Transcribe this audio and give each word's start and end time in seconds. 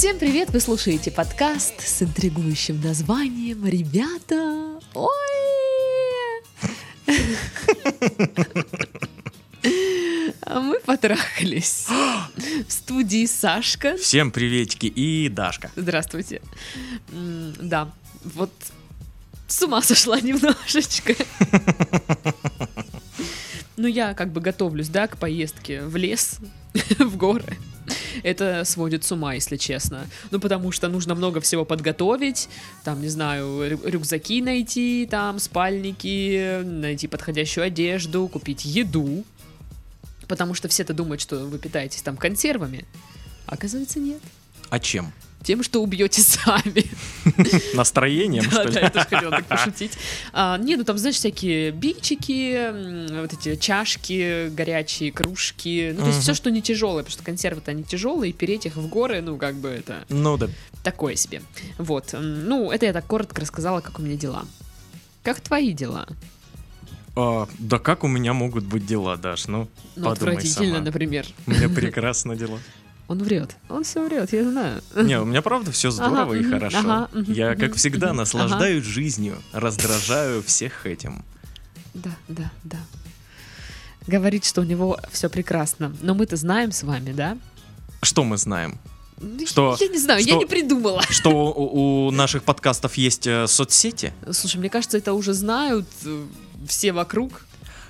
Всем 0.00 0.18
привет! 0.18 0.48
Вы 0.48 0.60
слушаете 0.60 1.10
подкаст 1.10 1.74
с 1.86 2.00
интригующим 2.00 2.80
названием 2.80 3.66
«Ребята, 3.66 4.80
ой!» 4.94 5.10
А 10.40 10.60
мы 10.60 10.80
потрахались 10.80 11.86
в 12.66 12.72
студии 12.72 13.26
Сашка. 13.26 13.98
Всем 13.98 14.30
приветики 14.30 14.86
и 14.86 15.28
Дашка. 15.28 15.70
Здравствуйте. 15.76 16.40
Да, 17.10 17.92
вот 18.24 18.52
с 19.48 19.62
ума 19.62 19.82
сошла 19.82 20.18
немножечко. 20.18 21.14
Ну, 23.76 23.86
я 23.86 24.14
как 24.14 24.32
бы 24.32 24.40
готовлюсь, 24.40 24.88
да, 24.88 25.06
к 25.06 25.16
поездке 25.16 25.82
в 25.82 25.96
лес, 25.96 26.38
в 26.98 27.16
горы. 27.16 27.56
Это 28.22 28.64
сводит 28.64 29.04
с 29.04 29.12
ума, 29.12 29.34
если 29.34 29.56
честно. 29.56 30.06
Ну, 30.30 30.38
потому 30.38 30.70
что 30.70 30.88
нужно 30.88 31.14
много 31.14 31.40
всего 31.40 31.64
подготовить. 31.64 32.48
Там, 32.84 33.00
не 33.00 33.08
знаю, 33.08 33.68
рю- 33.68 33.80
рюкзаки 33.84 34.42
найти, 34.42 35.08
там, 35.10 35.38
спальники, 35.38 36.60
найти 36.62 37.08
подходящую 37.08 37.64
одежду, 37.64 38.28
купить 38.28 38.64
еду. 38.64 39.24
Потому 40.28 40.54
что 40.54 40.68
все-то 40.68 40.92
думают, 40.92 41.20
что 41.20 41.38
вы 41.46 41.58
питаетесь 41.58 42.02
там 42.02 42.16
консервами. 42.16 42.84
А 43.46 43.54
оказывается, 43.54 43.98
нет. 43.98 44.20
А 44.68 44.78
чем? 44.78 45.12
Тем, 45.42 45.62
что 45.62 45.82
убьете 45.82 46.20
сами. 46.20 46.84
Настроением, 47.74 48.42
что 48.44 48.62
ли? 48.64 48.72
да, 48.74 48.80
я 48.80 48.90
тоже 48.90 49.06
хотела 49.06 49.30
так 49.30 49.46
пошутить. 49.46 49.92
А, 50.32 50.58
не, 50.58 50.76
ну 50.76 50.84
там, 50.84 50.98
знаешь, 50.98 51.16
всякие 51.16 51.70
бичики, 51.70 52.70
вот 53.20 53.32
эти 53.32 53.56
чашки 53.56 54.48
горячие, 54.50 55.12
кружки. 55.12 55.92
Ну, 55.94 56.02
то 56.02 56.08
есть 56.08 56.20
все, 56.20 56.34
что 56.34 56.50
не 56.50 56.60
тяжелое, 56.60 56.98
потому 57.04 57.12
что 57.12 57.22
консервы-то 57.24 57.70
они 57.70 57.84
тяжелые, 57.84 58.30
и 58.30 58.32
переть 58.34 58.66
их 58.66 58.76
в 58.76 58.86
горы, 58.88 59.22
ну, 59.22 59.38
как 59.38 59.54
бы 59.54 59.68
это 59.68 60.04
Ну 60.10 60.36
да. 60.36 60.48
такое 60.82 61.14
себе. 61.16 61.40
Вот. 61.78 62.10
Ну, 62.12 62.70
это 62.70 62.84
я 62.86 62.92
так 62.92 63.06
коротко 63.06 63.40
рассказала, 63.40 63.80
как 63.80 63.98
у 63.98 64.02
меня 64.02 64.16
дела. 64.16 64.44
Как 65.22 65.40
твои 65.40 65.72
дела? 65.72 66.06
А, 67.16 67.48
да 67.58 67.78
как 67.78 68.04
у 68.04 68.08
меня 68.08 68.32
могут 68.34 68.64
быть 68.64 68.86
дела, 68.86 69.16
Даш? 69.16 69.48
Ну, 69.48 69.68
Ну, 69.96 70.04
подумай 70.04 70.34
отвратительно, 70.34 70.74
сама. 70.74 70.84
например. 70.84 71.26
У 71.46 71.50
меня 71.50 71.68
прекрасно 71.74 72.36
дела. 72.36 72.58
Он 73.10 73.18
врет. 73.24 73.56
Он 73.68 73.82
все 73.82 74.06
врет, 74.06 74.32
я 74.32 74.48
знаю. 74.48 74.80
Не, 74.94 75.18
у 75.20 75.24
меня 75.24 75.42
правда 75.42 75.72
все 75.72 75.90
здорово 75.90 76.32
Ага, 76.32 76.36
и 76.36 76.44
хорошо. 76.44 76.78
ага, 76.78 77.08
Я, 77.26 77.56
как 77.56 77.74
всегда, 77.74 78.12
наслаждаюсь 78.12 78.84
жизнью, 78.84 79.36
раздражаю 79.52 80.44
всех 80.44 80.86
этим. 80.86 81.24
Да, 81.92 82.10
да, 82.28 82.52
да. 82.62 82.78
Говорит, 84.06 84.44
что 84.44 84.60
у 84.60 84.64
него 84.64 84.96
все 85.10 85.28
прекрасно. 85.28 85.92
Но 86.02 86.14
мы-то 86.14 86.36
знаем 86.36 86.70
с 86.70 86.84
вами, 86.84 87.10
да? 87.10 87.36
Что 88.00 88.22
мы 88.22 88.36
знаем? 88.36 88.78
Ну, 89.20 89.44
Что- 89.44 89.76
Я 89.80 89.88
не 89.88 89.98
знаю, 89.98 90.20
я 90.20 90.28
что- 90.28 90.38
не 90.38 90.46
придумала. 90.46 91.02
Что 91.10 91.30
у, 91.52 92.06
у 92.06 92.10
наших 92.12 92.44
подкастов 92.44 92.94
есть 92.94 93.26
э, 93.26 93.48
соцсети? 93.48 94.12
Слушай, 94.30 94.58
мне 94.58 94.70
кажется, 94.70 94.96
это 94.98 95.14
уже 95.14 95.34
знают 95.34 95.88
э, 96.04 96.26
все 96.68 96.92
вокруг. 96.92 97.44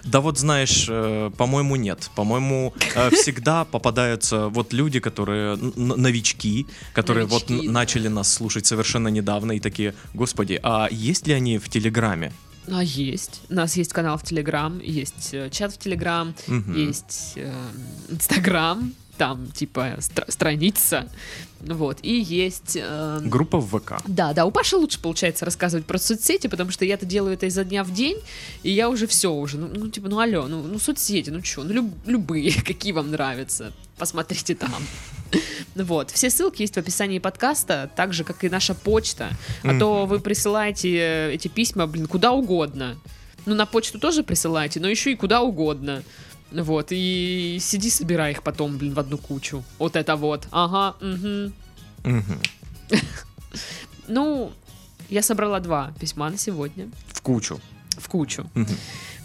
Да 0.05 0.21
вот 0.21 0.39
знаешь, 0.39 0.87
э, 0.89 1.31
по-моему, 1.37 1.77
нет. 1.77 2.11
По-моему, 2.15 2.73
э, 2.95 3.11
всегда 3.15 3.65
попадаются 3.65 4.49
вот 4.49 4.73
люди, 4.73 5.01
которые 5.01 5.57
новички, 5.57 6.67
которые 6.95 7.27
вот 7.27 7.49
Новички, 7.49 7.67
н- 7.67 7.73
да. 7.73 7.81
начали 7.81 8.09
нас 8.09 8.33
слушать 8.33 8.67
совершенно 8.67 9.09
недавно 9.09 9.53
и 9.53 9.61
такие, 9.61 9.95
господи, 10.15 10.59
а 10.63 10.89
есть 10.91 11.27
ли 11.27 11.35
они 11.35 11.59
в 11.59 11.69
Телеграме? 11.69 12.33
А 12.71 12.83
есть. 12.85 13.41
У 13.51 13.55
нас 13.55 13.77
есть 13.77 13.93
канал 13.93 14.17
в 14.19 14.23
Телеграм, 14.23 14.79
есть 14.81 15.31
э, 15.33 15.49
чат 15.51 15.73
в 15.73 15.79
Телеграм, 15.79 16.35
Мгм. 16.47 16.75
есть 16.77 17.33
э, 17.37 17.53
Инстаграм, 18.11 18.93
там 19.21 19.49
типа 19.49 19.97
стра- 19.99 20.31
страница, 20.31 21.07
вот, 21.61 21.99
и 22.03 22.19
есть... 22.19 22.75
э, 22.81 23.21
Группа 23.23 23.59
в 23.59 23.79
ВК. 23.79 24.01
Да, 24.07 24.33
да, 24.33 24.47
у 24.47 24.51
Паши 24.51 24.77
лучше 24.79 24.99
получается 24.99 25.45
рассказывать 25.45 25.85
про 25.85 25.99
соцсети, 25.99 26.47
потому 26.47 26.71
что 26.71 26.87
я-то 26.87 27.05
делаю 27.05 27.35
это 27.35 27.45
изо 27.45 27.63
дня 27.65 27.85
в 27.85 27.93
день, 27.93 28.17
и 28.63 28.71
я 28.71 28.89
уже 28.89 29.07
все 29.07 29.31
уже, 29.31 29.59
ну, 29.59 29.69
ну, 29.75 29.89
типа, 29.91 30.09
ну 30.09 30.21
алло, 30.21 30.49
ну, 30.49 30.63
ну 30.63 30.79
соцсети, 30.79 31.29
ну 31.29 31.45
что, 31.45 31.65
ну 31.65 31.73
люб- 31.75 32.07
любые, 32.07 32.63
какие 32.65 32.93
вам 32.93 33.11
нравятся, 33.11 33.75
посмотрите 33.99 34.55
там. 34.55 34.73
Вот, 35.75 36.11
все 36.11 36.31
ссылки 36.31 36.63
есть 36.63 36.75
в 36.75 36.79
описании 36.79 37.19
подкаста, 37.19 37.91
так 37.95 38.15
же, 38.15 38.25
как 38.25 38.43
и 38.43 38.49
наша 38.49 38.75
почта, 38.75 39.29
а 39.63 39.79
то 39.79 40.07
вы 40.07 40.19
присылаете 40.19 40.97
э, 40.97 41.33
эти 41.35 41.49
письма, 41.49 41.87
блин, 41.87 42.07
куда 42.07 42.33
угодно. 42.33 42.97
Ну, 43.47 43.55
на 43.55 43.67
почту 43.67 43.99
тоже 44.01 44.23
присылайте, 44.23 44.81
но 44.81 44.89
еще 44.89 45.13
и 45.13 45.15
куда 45.15 45.43
угодно. 45.43 46.03
Вот, 46.53 46.89
и 46.91 47.59
сиди, 47.61 47.91
собирай 47.91 48.33
их 48.33 48.43
потом, 48.43 48.77
блин, 48.77 48.95
в 48.95 48.99
одну 48.99 49.19
кучу. 49.19 49.63
Вот 49.79 49.97
это 49.97 50.17
вот. 50.17 50.47
Ага, 50.51 50.97
угу. 51.01 51.53
Мгм. 52.05 52.41
Ну, 54.09 54.53
я 55.09 55.23
собрала 55.23 55.61
два 55.61 55.93
письма 56.01 56.31
на 56.31 56.37
сегодня 56.37 56.89
В 57.09 57.21
кучу. 57.23 57.61
в 57.97 58.09
кучу. 58.09 58.49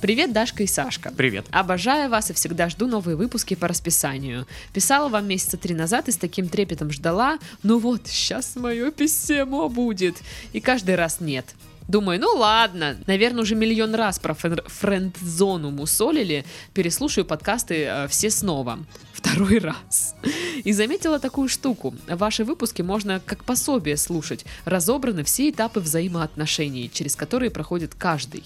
Привет, 0.01 0.33
Дашка 0.33 0.61
и 0.61 0.67
Сашка. 0.67 1.11
Привет. 1.15 1.45
Обожаю 1.51 2.09
вас 2.11 2.29
и 2.29 2.33
всегда 2.33 2.69
жду 2.69 2.85
новые 2.85 3.15
выпуски 3.15 3.55
по 3.55 3.67
расписанию. 3.67 4.45
Писала 4.73 5.09
вам 5.09 5.27
месяца 5.27 5.57
три 5.57 5.73
назад 5.73 6.07
и 6.07 6.11
с 6.11 6.17
таким 6.17 6.49
трепетом 6.49 6.91
ждала. 6.91 7.39
Ну 7.63 7.79
вот, 7.79 8.01
сейчас 8.05 8.55
мое 8.55 8.91
письмо 8.91 9.69
будет. 9.69 10.17
И 10.53 10.59
каждый 10.59 10.95
раз 10.95 11.19
нет. 11.19 11.55
Думаю, 11.87 12.19
ну 12.19 12.31
ладно, 12.35 12.97
наверное, 13.05 13.43
уже 13.43 13.55
миллион 13.55 13.93
раз 13.93 14.17
про 14.17 14.33
френд-зону 14.33 15.69
мусолили, 15.69 16.45
переслушаю 16.73 17.25
подкасты 17.25 17.83
э, 17.83 18.07
все 18.07 18.31
снова. 18.31 18.79
Второй 19.13 19.59
раз. 19.59 20.15
И 20.63 20.71
заметила 20.73 21.19
такую 21.19 21.47
штуку. 21.47 21.95
Ваши 22.07 22.43
выпуски 22.43 22.81
можно 22.81 23.21
как 23.23 23.43
пособие 23.43 23.97
слушать. 23.97 24.45
Разобраны 24.65 25.23
все 25.23 25.49
этапы 25.49 25.79
взаимоотношений, 25.79 26.89
через 26.91 27.15
которые 27.15 27.51
проходит 27.51 27.93
каждый. 27.93 28.43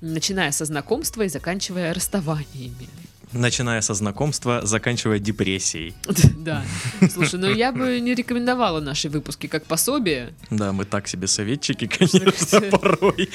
Начиная 0.00 0.52
со 0.52 0.66
знакомства 0.66 1.22
и 1.22 1.28
заканчивая 1.28 1.94
расставаниями. 1.94 2.88
Начиная 3.34 3.80
со 3.80 3.94
знакомства, 3.94 4.60
заканчивая 4.64 5.18
депрессией. 5.18 5.94
Да. 6.44 6.62
Слушай, 7.10 7.40
ну 7.40 7.50
я 7.50 7.72
бы 7.72 7.98
не 8.00 8.14
рекомендовала 8.14 8.80
наши 8.80 9.08
выпуски 9.08 9.46
как 9.46 9.64
пособие. 9.64 10.34
Да, 10.50 10.72
мы 10.72 10.84
так 10.84 11.08
себе 11.08 11.26
советчики, 11.26 11.86
конечно, 11.98 12.60
порой. 12.60 13.30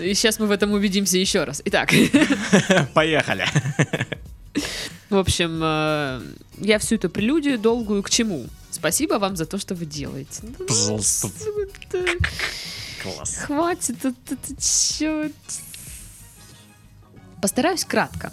И 0.00 0.14
сейчас 0.14 0.38
мы 0.40 0.46
в 0.46 0.50
этом 0.50 0.72
убедимся 0.72 1.16
еще 1.18 1.44
раз. 1.44 1.62
Итак, 1.64 1.92
Поехали. 2.94 3.46
в 5.10 5.16
общем, 5.16 5.60
э, 5.62 6.22
я 6.58 6.78
всю 6.78 6.96
эту 6.96 7.08
прелюдию 7.08 7.58
долгую 7.58 8.02
к 8.02 8.10
чему? 8.10 8.46
Спасибо 8.70 9.14
вам 9.14 9.36
за 9.36 9.46
то, 9.46 9.58
что 9.58 9.74
вы 9.76 9.86
делаете. 9.86 10.40
Ну, 10.42 10.66
Пожалуйста. 10.66 11.28
это- 11.92 12.04
Класс. 13.02 13.36
Хватит, 13.46 13.96
это, 14.04 14.14
это 14.30 14.62
чё? 14.62 15.30
Постараюсь 17.44 17.84
кратко. 17.84 18.32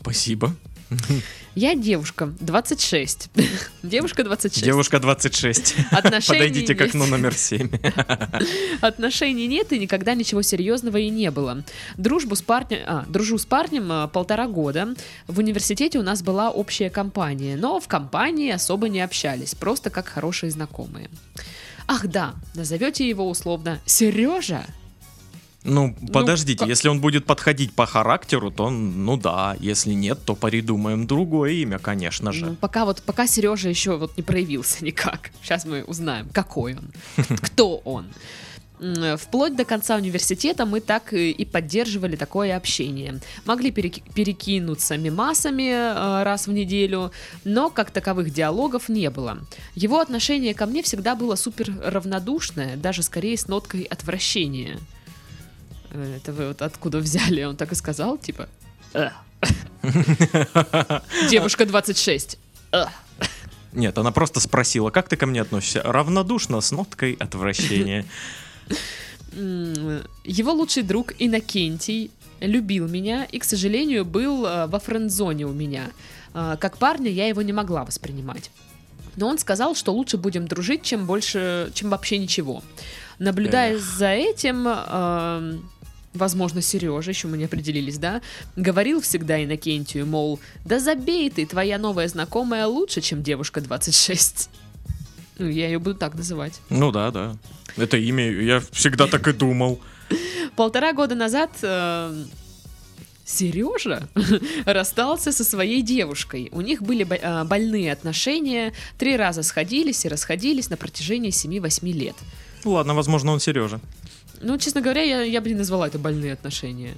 Спасибо. 0.00 0.56
Я 1.54 1.74
девушка, 1.74 2.32
26. 2.40 3.28
Девушка 3.82 4.24
26. 4.24 4.64
Девушка 4.64 4.98
26. 4.98 5.74
Отношений 5.90 6.38
Подойдите 6.38 6.74
к 6.74 6.80
нет. 6.80 6.88
окну 6.88 7.04
номер 7.04 7.34
7. 7.34 7.68
Отношений 8.80 9.46
нет 9.46 9.74
и 9.74 9.78
никогда 9.78 10.14
ничего 10.14 10.40
серьезного 10.40 10.96
и 10.96 11.10
не 11.10 11.30
было. 11.30 11.64
Дружбу 11.98 12.34
с 12.34 12.40
парнем, 12.40 12.78
а, 12.86 13.04
дружу 13.10 13.36
с 13.36 13.44
парнем 13.44 13.92
а, 13.92 14.08
полтора 14.08 14.46
года. 14.46 14.94
В 15.26 15.40
университете 15.40 15.98
у 15.98 16.02
нас 16.02 16.22
была 16.22 16.50
общая 16.50 16.88
компания, 16.88 17.58
но 17.58 17.78
в 17.78 17.88
компании 17.88 18.52
особо 18.52 18.88
не 18.88 19.02
общались, 19.02 19.54
просто 19.54 19.90
как 19.90 20.08
хорошие 20.08 20.50
знакомые. 20.50 21.10
Ах 21.86 22.06
да, 22.06 22.36
назовете 22.54 23.06
его 23.06 23.28
условно 23.28 23.80
Сережа? 23.84 24.64
Ну, 25.66 25.94
подождите, 26.12 26.60
как- 26.60 26.68
если 26.68 26.88
он 26.88 27.00
будет 27.00 27.26
подходить 27.26 27.74
по 27.74 27.86
характеру, 27.86 28.50
то 28.50 28.70
ну 28.70 29.16
да, 29.16 29.56
если 29.60 29.92
нет, 29.92 30.18
то 30.24 30.34
придумаем 30.34 31.06
другое 31.06 31.52
имя, 31.52 31.78
конечно 31.78 32.32
же. 32.32 32.46
Ну, 32.46 32.54
пока 32.54 32.84
вот 32.84 33.02
пока 33.02 33.26
Сережа 33.26 33.68
еще 33.68 33.96
вот 33.96 34.16
не 34.16 34.22
проявился 34.22 34.84
никак. 34.84 35.30
Сейчас 35.42 35.64
мы 35.64 35.82
узнаем, 35.84 36.28
какой 36.32 36.74
он, 36.76 36.92
кто 37.42 37.76
он. 37.78 38.06
Вплоть 39.16 39.56
до 39.56 39.64
конца 39.64 39.96
университета 39.96 40.66
мы 40.66 40.80
так 40.80 41.14
и 41.14 41.30
и 41.30 41.46
поддерживали 41.46 42.14
такое 42.14 42.54
общение. 42.54 43.20
Могли 43.46 43.70
переки- 43.70 44.02
перекинуться 44.14 44.98
мимасами 44.98 45.70
э, 45.70 46.22
раз 46.24 46.46
в 46.46 46.52
неделю, 46.52 47.10
но 47.44 47.70
как 47.70 47.90
таковых 47.90 48.30
диалогов 48.30 48.90
не 48.90 49.08
было. 49.08 49.38
Его 49.74 49.98
отношение 49.98 50.52
ко 50.52 50.66
мне 50.66 50.82
всегда 50.82 51.14
было 51.14 51.36
супер 51.36 51.72
равнодушное, 51.82 52.76
даже 52.76 53.02
скорее 53.02 53.38
с 53.38 53.48
ноткой 53.48 53.80
отвращения. 53.84 54.78
Э, 55.90 56.16
Это 56.16 56.32
вы 56.32 56.48
вот 56.48 56.62
откуда 56.62 56.98
взяли? 56.98 57.42
Он 57.44 57.56
так 57.56 57.72
и 57.72 57.74
сказал, 57.74 58.18
типа... 58.18 58.48
«Эх». 58.92 59.12
Девушка 61.30 61.66
26. 61.66 62.38
Эх. 62.72 62.88
Нет, 63.72 63.98
она 63.98 64.10
просто 64.10 64.40
спросила, 64.40 64.90
как 64.90 65.08
ты 65.08 65.16
ко 65.16 65.26
мне 65.26 65.42
относишься? 65.42 65.82
Равнодушно, 65.82 66.60
с 66.60 66.72
ноткой 66.72 67.12
отвращения. 67.12 68.06
Его 69.32 70.52
лучший 70.52 70.82
друг 70.82 71.12
Иннокентий 71.18 72.10
любил 72.40 72.88
меня 72.88 73.24
и, 73.24 73.38
к 73.38 73.44
сожалению, 73.44 74.04
был 74.04 74.46
э, 74.46 74.66
во 74.66 74.78
френд-зоне 74.78 75.46
у 75.46 75.52
меня. 75.52 75.90
Э, 76.34 76.56
Как 76.58 76.78
парня 76.78 77.10
я 77.10 77.28
его 77.28 77.42
не 77.42 77.52
могла 77.52 77.84
воспринимать. 77.84 78.50
Но 79.16 79.28
он 79.28 79.38
сказал, 79.38 79.74
что 79.74 79.92
лучше 79.92 80.16
будем 80.16 80.46
дружить, 80.46 80.82
чем 80.82 81.06
больше, 81.06 81.70
чем 81.74 81.90
вообще 81.90 82.18
ничего. 82.18 82.62
Наблюдая 83.18 83.78
за 83.78 84.08
этим, 84.08 84.66
э, 84.68 85.58
возможно, 86.16 86.60
Сережа, 86.62 87.10
еще 87.10 87.28
мы 87.28 87.36
не 87.38 87.44
определились, 87.44 87.98
да, 87.98 88.20
говорил 88.56 89.00
всегда 89.00 89.42
Иннокентию, 89.42 90.06
мол, 90.06 90.40
да 90.64 90.78
забей 90.78 91.30
ты, 91.30 91.46
твоя 91.46 91.78
новая 91.78 92.08
знакомая 92.08 92.66
лучше, 92.66 93.00
чем 93.00 93.22
девушка 93.22 93.60
26. 93.60 94.48
Ну, 95.38 95.48
я 95.48 95.66
ее 95.66 95.78
буду 95.78 95.96
так 95.96 96.14
называть. 96.14 96.60
Ну 96.70 96.90
да, 96.92 97.10
да. 97.10 97.36
Это 97.76 97.96
имя, 97.98 98.30
я 98.30 98.60
всегда 98.72 99.06
так 99.06 99.28
и 99.28 99.32
думал. 99.32 99.80
Полтора 100.56 100.92
года 100.94 101.14
назад 101.14 101.50
э, 101.62 102.24
Сережа 103.24 104.08
расстался 104.64 105.32
со 105.32 105.44
своей 105.44 105.82
девушкой. 105.82 106.48
У 106.52 106.60
них 106.60 106.80
были 106.80 107.04
бо- 107.04 107.16
э, 107.16 107.44
больные 107.44 107.92
отношения, 107.92 108.72
три 108.98 109.16
раза 109.16 109.42
сходились 109.42 110.04
и 110.04 110.08
расходились 110.08 110.70
на 110.70 110.76
протяжении 110.76 111.30
7-8 111.30 111.92
лет. 111.92 112.14
Ладно, 112.64 112.94
возможно, 112.94 113.32
он 113.32 113.40
Сережа. 113.40 113.80
Ну, 114.40 114.58
честно 114.58 114.80
говоря, 114.80 115.02
я, 115.02 115.22
я 115.22 115.40
бы 115.40 115.48
не 115.48 115.54
назвала 115.54 115.86
это 115.86 115.98
больные 115.98 116.32
отношения. 116.32 116.94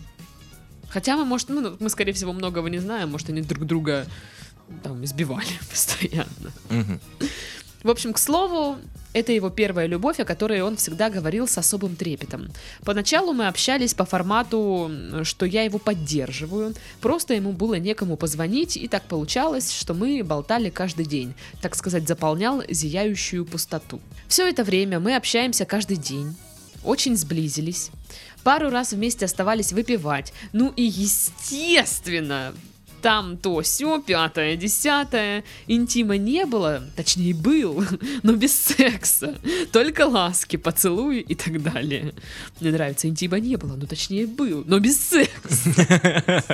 Хотя 0.88 1.16
мы, 1.16 1.24
может, 1.24 1.48
ну, 1.48 1.76
мы, 1.78 1.90
скорее 1.90 2.12
всего, 2.12 2.32
многого 2.32 2.68
не 2.70 2.78
знаем, 2.78 3.10
может, 3.10 3.28
они 3.28 3.42
друг 3.42 3.66
друга 3.66 4.06
там 4.82 5.04
избивали 5.04 5.46
постоянно. 5.70 6.98
В 7.82 7.90
общем, 7.90 8.12
к 8.12 8.18
слову, 8.18 8.76
это 9.12 9.32
его 9.32 9.50
первая 9.50 9.86
любовь, 9.86 10.18
о 10.18 10.24
которой 10.24 10.62
он 10.62 10.76
всегда 10.76 11.10
говорил 11.10 11.46
с 11.46 11.56
особым 11.58 11.94
трепетом. 11.94 12.50
Поначалу 12.84 13.32
мы 13.32 13.46
общались 13.46 13.94
по 13.94 14.04
формату, 14.04 14.90
что 15.22 15.46
я 15.46 15.62
его 15.62 15.78
поддерживаю, 15.78 16.74
просто 17.00 17.34
ему 17.34 17.52
было 17.52 17.74
некому 17.74 18.16
позвонить, 18.16 18.76
и 18.76 18.88
так 18.88 19.04
получалось, 19.04 19.72
что 19.72 19.94
мы 19.94 20.24
болтали 20.24 20.70
каждый 20.70 21.06
день, 21.06 21.34
так 21.62 21.76
сказать, 21.76 22.08
заполнял 22.08 22.62
зияющую 22.68 23.46
пустоту. 23.46 24.00
Все 24.26 24.48
это 24.48 24.64
время 24.64 24.98
мы 24.98 25.14
общаемся 25.14 25.64
каждый 25.64 25.98
день, 25.98 26.34
очень 26.84 27.16
сблизились, 27.16 27.90
пару 28.42 28.70
раз 28.70 28.92
вместе 28.92 29.24
оставались 29.24 29.72
выпивать, 29.72 30.32
ну 30.52 30.72
и 30.76 30.82
естественно, 30.82 32.54
там 33.02 33.36
то 33.36 33.60
все, 33.62 34.00
пятое, 34.00 34.56
десятое. 34.56 35.44
Интима 35.66 36.16
не 36.16 36.44
было, 36.46 36.82
точнее 36.96 37.34
был, 37.34 37.84
но 38.22 38.32
без 38.32 38.54
секса. 38.54 39.38
Только 39.72 40.06
ласки, 40.06 40.56
поцелуи 40.56 41.20
и 41.20 41.34
так 41.34 41.62
далее. 41.62 42.14
Мне 42.60 42.72
нравится, 42.72 43.08
интима 43.08 43.38
не 43.38 43.56
было, 43.56 43.76
ну 43.76 43.86
точнее 43.86 44.26
был, 44.26 44.64
но 44.66 44.78
без 44.78 44.98
секса. 44.98 46.44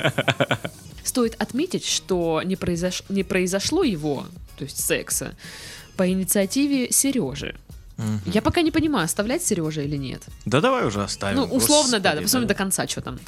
Стоит 1.03 1.35
отметить, 1.41 1.85
что 1.85 2.41
не, 2.43 2.55
произош... 2.55 3.03
не 3.09 3.23
произошло 3.23 3.83
его, 3.83 4.25
то 4.57 4.63
есть 4.63 4.83
секса, 4.83 5.35
по 5.97 6.09
инициативе 6.09 6.91
Сережи. 6.91 7.55
Мгм. 7.97 8.21
Я 8.25 8.41
пока 8.41 8.61
не 8.61 8.71
понимаю, 8.71 9.05
оставлять 9.05 9.43
Сережа 9.43 9.81
или 9.81 9.95
нет. 9.95 10.21
Да 10.45 10.59
давай 10.59 10.85
уже 10.85 11.03
оставим. 11.03 11.37
Ну, 11.37 11.43
условно, 11.45 11.99
да, 11.99 12.09
господи, 12.09 12.25
посмотрим 12.25 12.47
до 12.47 12.53
конца, 12.53 12.87
что 12.87 13.01
там. 13.01 13.19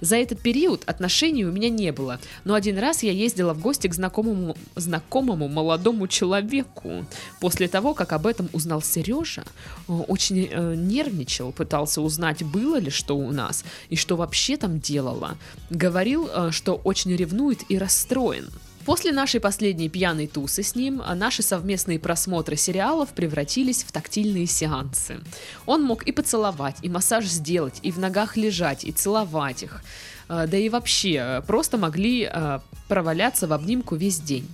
За 0.00 0.16
этот 0.16 0.40
период 0.40 0.82
отношений 0.86 1.44
у 1.44 1.52
меня 1.52 1.68
не 1.68 1.92
было. 1.92 2.18
Но 2.44 2.54
один 2.54 2.78
раз 2.78 3.02
я 3.02 3.12
ездила 3.12 3.52
в 3.52 3.60
гости 3.60 3.88
к 3.88 3.94
знакомому, 3.94 4.56
знакомому 4.74 5.48
молодому 5.48 6.08
человеку. 6.08 7.06
После 7.40 7.68
того, 7.68 7.94
как 7.94 8.12
об 8.12 8.26
этом 8.26 8.48
узнал 8.52 8.82
Сережа, 8.82 9.44
э, 9.88 9.92
очень 9.92 10.48
э, 10.50 10.74
нервничал, 10.74 11.52
пытался 11.52 12.00
узнать, 12.00 12.42
было 12.42 12.76
ли 12.76 12.90
что 12.90 13.16
у 13.16 13.32
нас 13.32 13.64
и 13.90 13.96
что 13.96 14.16
вообще 14.16 14.56
там 14.56 14.80
делала. 14.80 15.36
Говорил, 15.68 16.28
э, 16.32 16.50
что 16.52 16.74
очень 16.74 17.14
ревнует 17.14 17.60
и 17.68 17.78
расстроен. 17.78 18.50
После 18.86 19.10
нашей 19.10 19.40
последней 19.40 19.88
пьяной 19.88 20.28
тусы 20.28 20.62
с 20.62 20.76
ним 20.76 21.02
а, 21.04 21.16
наши 21.16 21.42
совместные 21.42 21.98
просмотры 21.98 22.54
сериалов 22.54 23.08
превратились 23.08 23.82
в 23.82 23.90
тактильные 23.90 24.46
сеансы. 24.46 25.18
Он 25.66 25.82
мог 25.82 26.04
и 26.04 26.12
поцеловать, 26.12 26.76
и 26.82 26.88
массаж 26.88 27.26
сделать, 27.26 27.80
и 27.82 27.90
в 27.90 27.98
ногах 27.98 28.36
лежать, 28.36 28.84
и 28.84 28.92
целовать 28.92 29.64
их. 29.64 29.82
А, 30.28 30.46
Да 30.46 30.56
и 30.56 30.68
вообще, 30.68 31.14
э, 31.14 31.42
просто 31.44 31.78
могли 31.78 32.30
проваляться 32.86 33.48
в 33.48 33.52
обнимку 33.52 33.96
весь 33.96 34.20
день. 34.20 34.48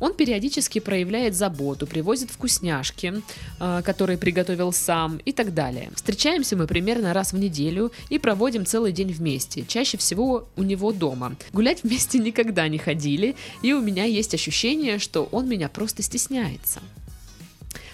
Он 0.00 0.14
периодически 0.14 0.78
проявляет 0.78 1.36
заботу, 1.36 1.86
привозит 1.86 2.30
вкусняшки, 2.30 3.22
э, 3.60 3.82
которые 3.84 4.18
приготовил 4.18 4.72
сам 4.72 5.18
и 5.18 5.32
так 5.32 5.54
далее. 5.54 5.90
Встречаемся 5.94 6.56
мы 6.56 6.66
примерно 6.66 7.12
раз 7.12 7.32
в 7.32 7.38
неделю 7.38 7.92
и 8.08 8.18
проводим 8.18 8.66
целый 8.66 8.92
день 8.92 9.12
вместе, 9.12 9.64
чаще 9.68 9.98
всего 9.98 10.48
у 10.56 10.62
него 10.62 10.92
дома. 10.92 11.36
Гулять 11.52 11.84
вместе 11.84 12.18
никогда 12.30 12.66
не 12.68 12.78
ходили, 12.78 13.36
и 13.62 13.72
у 13.72 13.80
меня 13.80 14.04
есть 14.04 14.34
ощущение, 14.34 14.98
что 14.98 15.24
он 15.30 15.48
меня 15.48 15.68
просто 15.68 16.02
стесняется. 16.02 16.80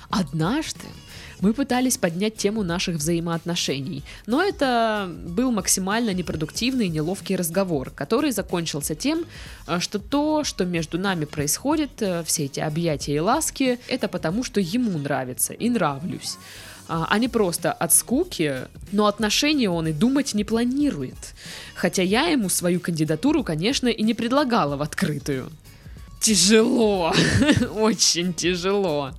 Однажды 0.08 0.87
мы 1.40 1.52
пытались 1.52 1.98
поднять 1.98 2.36
тему 2.36 2.62
наших 2.62 2.96
взаимоотношений, 2.96 4.02
но 4.26 4.42
это 4.42 5.10
был 5.26 5.52
максимально 5.52 6.14
непродуктивный 6.14 6.86
и 6.86 6.90
неловкий 6.90 7.36
разговор, 7.36 7.90
который 7.90 8.30
закончился 8.30 8.94
тем, 8.94 9.24
э, 9.66 9.80
что 9.80 9.98
то, 9.98 10.44
что 10.44 10.64
между 10.64 10.98
нами 10.98 11.24
происходит, 11.24 12.00
э, 12.00 12.22
все 12.24 12.44
эти 12.44 12.60
объятия 12.60 13.16
и 13.16 13.20
ласки, 13.20 13.78
это 13.88 14.08
потому, 14.08 14.44
что 14.44 14.60
ему 14.60 14.98
нравится 14.98 15.52
и 15.52 15.68
нравлюсь. 15.68 16.36
А 16.88 17.06
а 17.10 17.18
не 17.18 17.28
просто 17.28 17.72
от 17.72 17.92
скуки, 17.92 18.68
но 18.92 19.06
отношения 19.06 19.68
он 19.68 19.88
и 19.88 19.92
думать 19.92 20.34
не 20.34 20.44
планирует. 20.44 21.34
Хотя 21.74 22.02
я 22.02 22.26
ему 22.26 22.48
свою 22.48 22.80
кандидатуру, 22.80 23.42
конечно, 23.42 23.88
и 23.88 24.02
не 24.02 24.14
предлагала 24.14 24.76
в 24.76 24.82
открытую. 24.82 25.50
Тяжело, 26.20 27.12
очень 27.74 28.34
тяжело. 28.34 29.12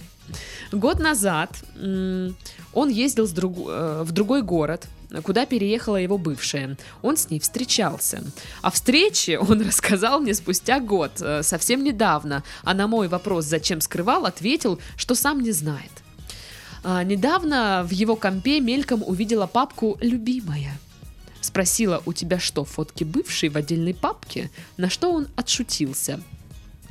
Год 0.72 1.00
назад 1.00 1.52
он 1.76 2.90
ездил 2.90 3.28
друг- 3.28 3.70
э, 3.70 4.04
в 4.04 4.12
другой 4.12 4.42
город, 4.42 4.88
куда 5.24 5.46
переехала 5.46 5.96
его 5.96 6.18
бывшая. 6.18 6.78
Он 7.02 7.16
с 7.16 7.30
ней 7.30 7.40
встречался. 7.40 8.24
О 8.62 8.72
встрече 8.72 9.40
он 9.40 9.62
рассказал 9.68 10.20
мне 10.20 10.34
спустя 10.34 10.80
год, 10.80 11.12
э, 11.22 11.44
совсем 11.44 11.84
недавно, 11.84 12.44
а 12.64 12.74
на 12.74 12.88
мой 12.88 13.08
вопрос, 13.08 13.46
зачем 13.46 13.82
скрывал, 13.82 14.26
ответил, 14.26 14.80
что 14.98 15.16
сам 15.16 15.42
не 15.42 15.52
знает. 15.52 15.92
А, 16.84 17.04
недавно 17.04 17.84
в 17.88 17.92
его 17.92 18.16
компе 18.16 18.60
мельком 18.60 19.04
увидела 19.04 19.48
папку 19.48 19.98
«Любимая». 20.02 20.78
Спросила, 21.42 22.02
у 22.06 22.14
тебя 22.14 22.40
что, 22.40 22.66
фотки 22.66 23.04
бывшей 23.04 23.50
в 23.50 23.58
отдельной 23.58 23.94
папке? 23.94 24.52
На 24.76 24.90
что 24.90 25.12
он 25.12 25.28
отшутился. 25.36 26.22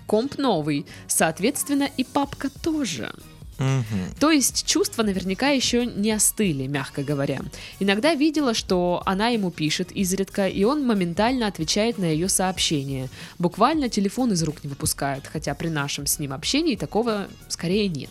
Комп 0.06 0.38
новый, 0.38 0.86
соответственно, 1.08 1.88
и 1.96 2.04
папка 2.04 2.48
тоже. 2.48 3.12
Мгм. 3.58 4.12
То 4.20 4.30
есть 4.30 4.66
чувства 4.66 5.02
наверняка 5.02 5.48
еще 5.48 5.86
не 5.86 6.10
остыли, 6.12 6.66
мягко 6.66 7.02
говоря. 7.02 7.40
Иногда 7.80 8.14
видела, 8.14 8.54
что 8.54 9.02
она 9.06 9.28
ему 9.28 9.50
пишет 9.50 9.92
изредка, 9.92 10.46
и 10.46 10.64
он 10.64 10.86
моментально 10.86 11.46
отвечает 11.46 11.98
на 11.98 12.04
ее 12.04 12.28
сообщения. 12.28 13.08
Буквально 13.38 13.88
телефон 13.88 14.32
из 14.32 14.42
рук 14.42 14.62
не 14.62 14.68
выпускает, 14.68 15.26
хотя 15.26 15.54
при 15.54 15.68
нашем 15.68 16.06
с 16.06 16.18
ним 16.18 16.32
общении 16.32 16.76
такого 16.76 17.28
скорее 17.48 17.88
нет. 17.88 18.10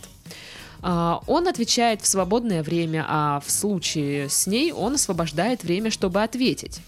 А, 0.81 1.21
Он 1.27 1.47
отвечает 1.47 2.01
в 2.01 2.07
свободное 2.07 2.61
время, 2.61 3.05
а 3.07 3.41
в 3.45 3.49
случае 3.49 4.29
с 4.29 4.47
ней 4.47 4.71
он 4.71 4.95
освобождает 4.95 5.63
время, 5.63 5.89
чтобы 5.89 6.21
ответить. 6.21 6.81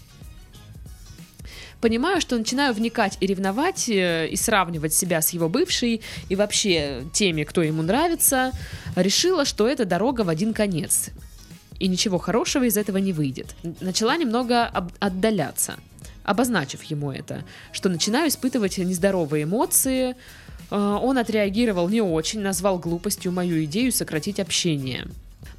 Понимаю, 1.80 2.20
что 2.20 2.36
начинаю 2.36 2.74
вникать 2.74 3.16
и 3.20 3.26
ревновать, 3.26 3.88
э, 3.88 4.28
и 4.28 4.36
сравнивать 4.36 4.92
себя 4.92 5.22
с 5.22 5.30
его 5.30 5.48
бывшей, 5.48 6.00
и 6.28 6.34
вообще 6.34 7.04
теми, 7.12 7.44
кто 7.44 7.62
ему 7.62 7.82
нравится. 7.82 8.50
Решила, 8.96 9.44
что 9.44 9.68
это 9.68 9.84
дорога 9.84 10.22
в 10.22 10.28
один 10.28 10.54
конец. 10.54 11.10
И 11.78 11.86
ничего 11.86 12.18
хорошего 12.18 12.64
из 12.64 12.76
этого 12.76 12.98
не 12.98 13.12
выйдет. 13.12 13.54
Начала 13.80 14.16
немного 14.16 14.66
отдаляться, 14.98 15.76
обозначив 16.24 16.82
ему 16.82 17.12
это, 17.12 17.44
что 17.70 17.88
начинаю 17.88 18.28
испытывать 18.28 18.78
нездоровые 18.78 19.44
эмоции. 19.44 20.16
Э, 20.72 20.98
Он 21.00 21.16
отреагировал 21.16 21.88
не 21.88 22.00
очень, 22.00 22.40
назвал 22.40 22.80
глупостью 22.80 23.30
мою 23.30 23.64
идею 23.64 23.92
сократить 23.92 24.40
общение. 24.40 25.06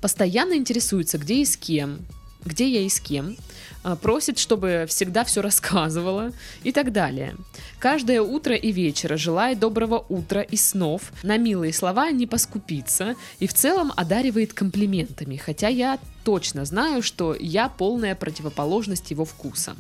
Постоянно 0.02 0.56
интересуется, 0.56 1.18
где 1.18 1.36
и 1.36 1.46
с 1.46 1.56
кем, 1.56 2.00
где 2.46 2.68
я 2.68 2.82
и 2.82 2.90
с 2.90 3.00
кем, 3.00 3.36
а, 3.84 3.96
просит, 3.96 4.38
чтобы 4.40 4.86
всегда 4.88 5.24
все 5.24 5.42
рассказывала 5.42 6.32
и 6.64 6.72
так 6.72 6.92
далее. 6.92 7.36
Каждое 7.80 8.22
утро 8.22 8.56
и 8.56 8.72
вечер 8.72 9.18
желает 9.18 9.60
доброго 9.60 10.06
утра 10.10 10.42
и 10.42 10.58
снов, 10.58 11.12
на 11.24 11.38
милые 11.38 11.74
слова 11.74 12.12
не 12.12 12.28
поскупится 12.28 13.16
и 13.40 13.48
в 13.48 13.54
целом 13.54 13.94
одаривает 13.96 14.54
комплиментами, 14.54 15.38
хотя 15.38 15.70
я 15.70 16.00
точно 16.24 16.66
знаю, 16.66 17.02
что 17.02 17.36
я 17.40 17.70
полная 17.70 18.16
противоположность 18.16 19.12
его 19.12 19.26
вкуса. 19.26 19.76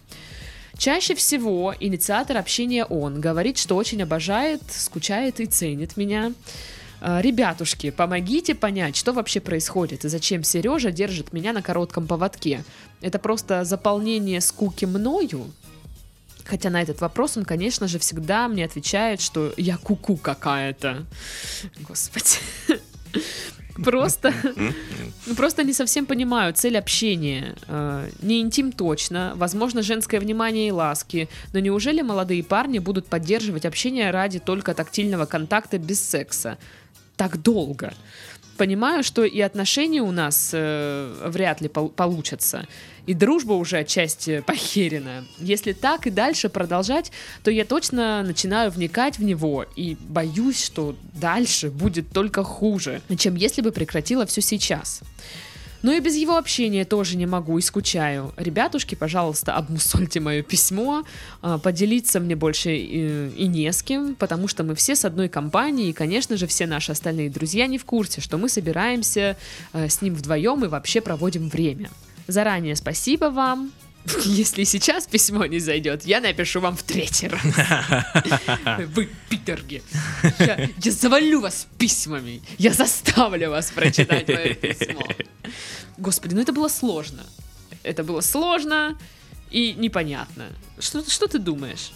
Чаще 0.78 1.14
всего 1.14 1.76
инициатор 1.78 2.38
общения 2.38 2.86
он 2.86 3.20
говорит, 3.20 3.58
что 3.58 3.76
очень 3.76 4.02
обожает, 4.02 4.62
скучает 4.70 5.42
и 5.42 5.46
ценит 5.46 5.98
меня. 5.98 6.32
А, 7.02 7.22
Ребятушки, 7.22 7.92
помогите 7.92 8.56
понять, 8.56 8.96
что 8.96 9.14
вообще 9.14 9.40
происходит 9.40 10.06
и 10.06 10.10
зачем 10.10 10.44
Сережа 10.44 10.92
держит 10.92 11.34
меня 11.34 11.54
на 11.54 11.62
коротком 11.62 12.08
поводке. 12.08 12.64
Это 13.02 13.20
просто 13.20 13.64
заполнение 13.64 14.42
скуки 14.42 14.86
мною? 14.86 15.52
Хотя 16.46 16.70
на 16.70 16.82
этот 16.82 17.00
вопрос 17.00 17.38
он, 17.38 17.46
конечно 17.46 17.88
же, 17.88 18.00
всегда 18.00 18.48
мне 18.48 18.66
отвечает, 18.66 19.22
что 19.22 19.54
я 19.56 19.78
куку 19.78 20.18
какая-то. 20.18 21.06
Господи. 21.88 22.40
Просто, 23.84 24.34
просто 25.38 25.64
не 25.64 25.74
совсем 25.74 26.06
понимаю 26.06 26.54
цель 26.54 26.78
общения. 26.78 27.56
Э, 27.68 28.10
Не 28.22 28.42
интим 28.42 28.72
точно, 28.72 29.32
возможно, 29.36 29.82
женское 29.82 30.20
внимание 30.20 30.68
и 30.68 30.72
ласки, 30.72 31.30
но 31.54 31.60
неужели 31.60 32.02
молодые 32.02 32.44
парни 32.44 32.80
будут 32.80 33.06
поддерживать 33.06 33.66
общение 33.66 34.12
ради 34.12 34.40
только 34.40 34.74
тактильного 34.74 35.26
контакта 35.26 35.78
без 35.78 36.02
секса? 36.02 36.58
Так 37.20 37.42
долго. 37.42 37.94
Понимаю, 38.56 39.04
что 39.04 39.26
и 39.26 39.42
отношения 39.42 40.02
у 40.02 40.12
нас 40.12 40.52
э, 40.54 41.28
вряд 41.28 41.60
ли 41.60 41.68
пол- 41.68 41.90
получатся, 41.90 42.66
и 43.08 43.14
дружба 43.14 43.54
уже 43.54 43.80
отчасти 43.80 44.40
похерена. 44.40 45.26
Если 45.38 45.74
так 45.74 46.08
и 46.08 46.12
дальше 46.12 46.48
продолжать, 46.48 47.12
то 47.44 47.52
я 47.52 47.66
точно 47.66 48.24
начинаю 48.24 48.72
вникать 48.72 49.20
в 49.20 49.24
него 49.24 49.66
и 49.76 49.98
боюсь, 50.00 50.64
что 50.64 50.96
дальше 51.14 51.70
будет 51.70 52.10
только 52.12 52.46
хуже, 52.46 53.02
чем 53.18 53.36
если 53.36 53.62
бы 53.62 53.74
прекратила 53.74 54.26
все 54.26 54.40
сейчас. 54.40 55.02
Но 55.82 55.94
и 55.94 56.00
без 56.00 56.16
его 56.16 56.38
общения 56.38 56.86
тоже 56.86 57.18
не 57.18 57.26
могу 57.26 57.58
и 57.58 57.62
скучаю. 57.62 58.34
Ребятушки, 58.38 58.96
пожалуйста, 58.96 59.56
обмусольте 59.56 60.20
мое 60.20 60.42
письмо. 60.42 61.04
А, 61.42 61.58
Поделиться 61.58 62.20
мне 62.20 62.36
больше 62.36 62.76
и, 62.76 63.30
и 63.30 63.48
не 63.48 63.72
с 63.72 63.84
кем, 63.84 64.16
потому 64.16 64.48
что 64.48 64.64
мы 64.64 64.76
все 64.76 64.96
с 64.96 65.06
одной 65.06 65.30
компании, 65.30 65.90
и, 65.90 65.94
конечно 65.94 66.38
же, 66.38 66.48
все 66.48 66.68
наши 66.68 66.92
остальные 66.92 67.30
друзья 67.30 67.68
не 67.68 67.78
в 67.78 67.86
курсе, 67.86 68.22
что 68.22 68.38
мы 68.38 68.50
собираемся 68.50 69.38
э, 69.74 69.88
с 69.88 70.02
ним 70.02 70.16
вдвоем 70.16 70.64
и 70.66 70.68
вообще 70.68 71.02
проводим 71.02 71.50
время. 71.50 71.90
Заранее 72.28 72.76
спасибо 72.76 73.26
вам. 73.26 73.72
Если 74.26 74.64
сейчас 74.64 75.06
письмо 75.08 75.46
не 75.46 75.60
зайдет, 75.60 76.06
я 76.06 76.20
напишу 76.22 76.60
вам 76.62 76.76
в 76.76 76.84
третий 76.84 77.28
раз. 77.28 77.42
Вы 78.96 79.10
питерги. 79.30 79.84
Я, 80.40 80.70
я 80.84 80.92
завалю 80.92 81.42
вас 81.42 81.68
письмами. 81.78 82.42
Я 82.58 82.74
заставлю 82.74 83.50
вас 83.50 83.72
прочитать 83.72 84.28
мое 84.28 84.54
письмо. 84.56 85.04
Господи, 85.98 86.36
ну 86.36 86.42
это 86.42 86.54
было 86.54 86.70
сложно. 86.70 87.24
Это 87.84 88.04
было 88.04 88.22
сложно 88.22 88.98
и 89.52 89.74
непонятно. 89.74 90.48
Что, 90.80 91.08
что 91.10 91.28
ты 91.28 91.40
думаешь? 91.40 91.92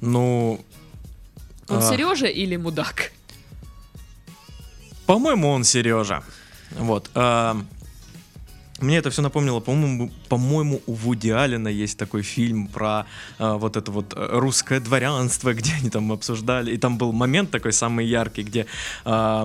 Ну, 0.00 0.64
Он 1.68 1.78
А. 1.78 1.82
Сережа 1.82 2.26
или 2.26 2.56
мудак? 2.56 3.12
по-моему, 5.06 5.48
он 5.48 5.64
Сережа. 5.64 6.22
Вот. 6.78 7.10
а, 7.14 7.56
Мне 8.82 8.98
это 8.98 9.10
все 9.10 9.22
напомнило, 9.22 9.60
по-моему, 9.60 10.10
по-моему, 10.28 10.80
у 10.86 10.92
Вуди 10.92 11.30
Аллена 11.30 11.68
есть 11.68 11.98
такой 11.98 12.22
фильм 12.22 12.66
про 12.66 13.04
а, 13.38 13.56
вот 13.56 13.76
это 13.76 13.90
вот 13.92 14.12
э, 14.16 14.28
русское 14.38 14.80
дворянство, 14.80 15.54
где 15.58 15.72
они 15.80 15.90
там 15.90 16.10
обсуждали. 16.12 16.72
И 16.74 16.78
там 16.78 16.98
был 16.98 17.12
момент 17.12 17.50
такой 17.50 17.72
самый 17.72 18.06
яркий, 18.06 18.42
где 18.42 18.66
э, 19.04 19.44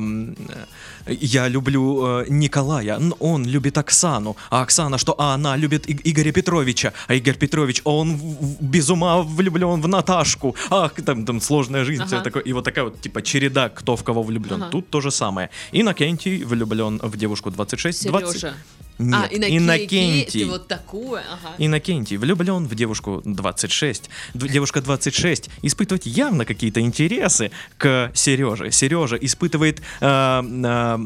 я 1.08 1.48
люблю 1.50 2.22
э, 2.22 2.26
Николая, 2.30 3.00
он 3.20 3.46
любит 3.46 3.78
Оксану, 3.78 4.36
а 4.50 4.62
Оксана 4.62 4.98
что? 4.98 5.16
А 5.18 5.34
она 5.34 5.56
любит 5.58 5.90
И- 5.90 6.12
Игоря 6.12 6.32
Петровича, 6.32 6.94
а 7.08 7.14
Игорь 7.14 7.38
Петрович, 7.38 7.82
он 7.84 8.16
в- 8.18 8.62
без 8.64 8.90
ума 8.90 9.22
влюблен 9.22 9.82
в 9.82 9.88
Наташку. 9.88 10.56
Ах, 10.70 10.94
там, 11.06 11.26
там 11.26 11.42
сложная 11.42 11.84
жизнь, 11.86 12.04
все 12.06 12.16
Ага. 12.18 12.24
такое. 12.24 12.44
И 12.44 12.54
вот 12.54 12.66
такая 12.66 12.86
вот 12.86 13.02
типа 13.02 13.22
череда, 13.22 13.70
кто 13.70 13.96
в 13.96 14.04
кого 14.04 14.24
влюблен. 14.24 14.64
Ага. 14.64 14.72
Тут 14.72 14.90
то 14.90 15.02
же 15.02 15.12
самое. 15.12 15.50
Иннокентий 15.72 16.44
влюблен 16.44 17.00
в 17.04 17.18
девушку 17.18 17.52
26, 17.52 18.08
20. 18.08 18.54
Нет, 19.00 19.16
а, 19.16 19.28
Иннокентий. 19.36 19.58
Иннокентий. 19.58 20.44
Вот 20.46 20.68
такое, 20.68 21.22
ага. 21.32 21.54
Иннокентий 21.58 22.18
влюблен 22.18 22.66
в 22.68 22.74
девушку 22.76 23.22
26. 23.26 24.10
Д- 24.34 24.48
Девушка 24.50 24.82
26 24.82 25.50
испытывает 25.62 26.06
явно 26.06 26.46
какие-то 26.46 26.80
интересы 26.82 27.52
к 27.78 28.12
Сереже. 28.14 28.72
Сережа 28.72 29.16
испытывает 29.18 29.82
э, 30.02 30.42
э, 30.44 30.98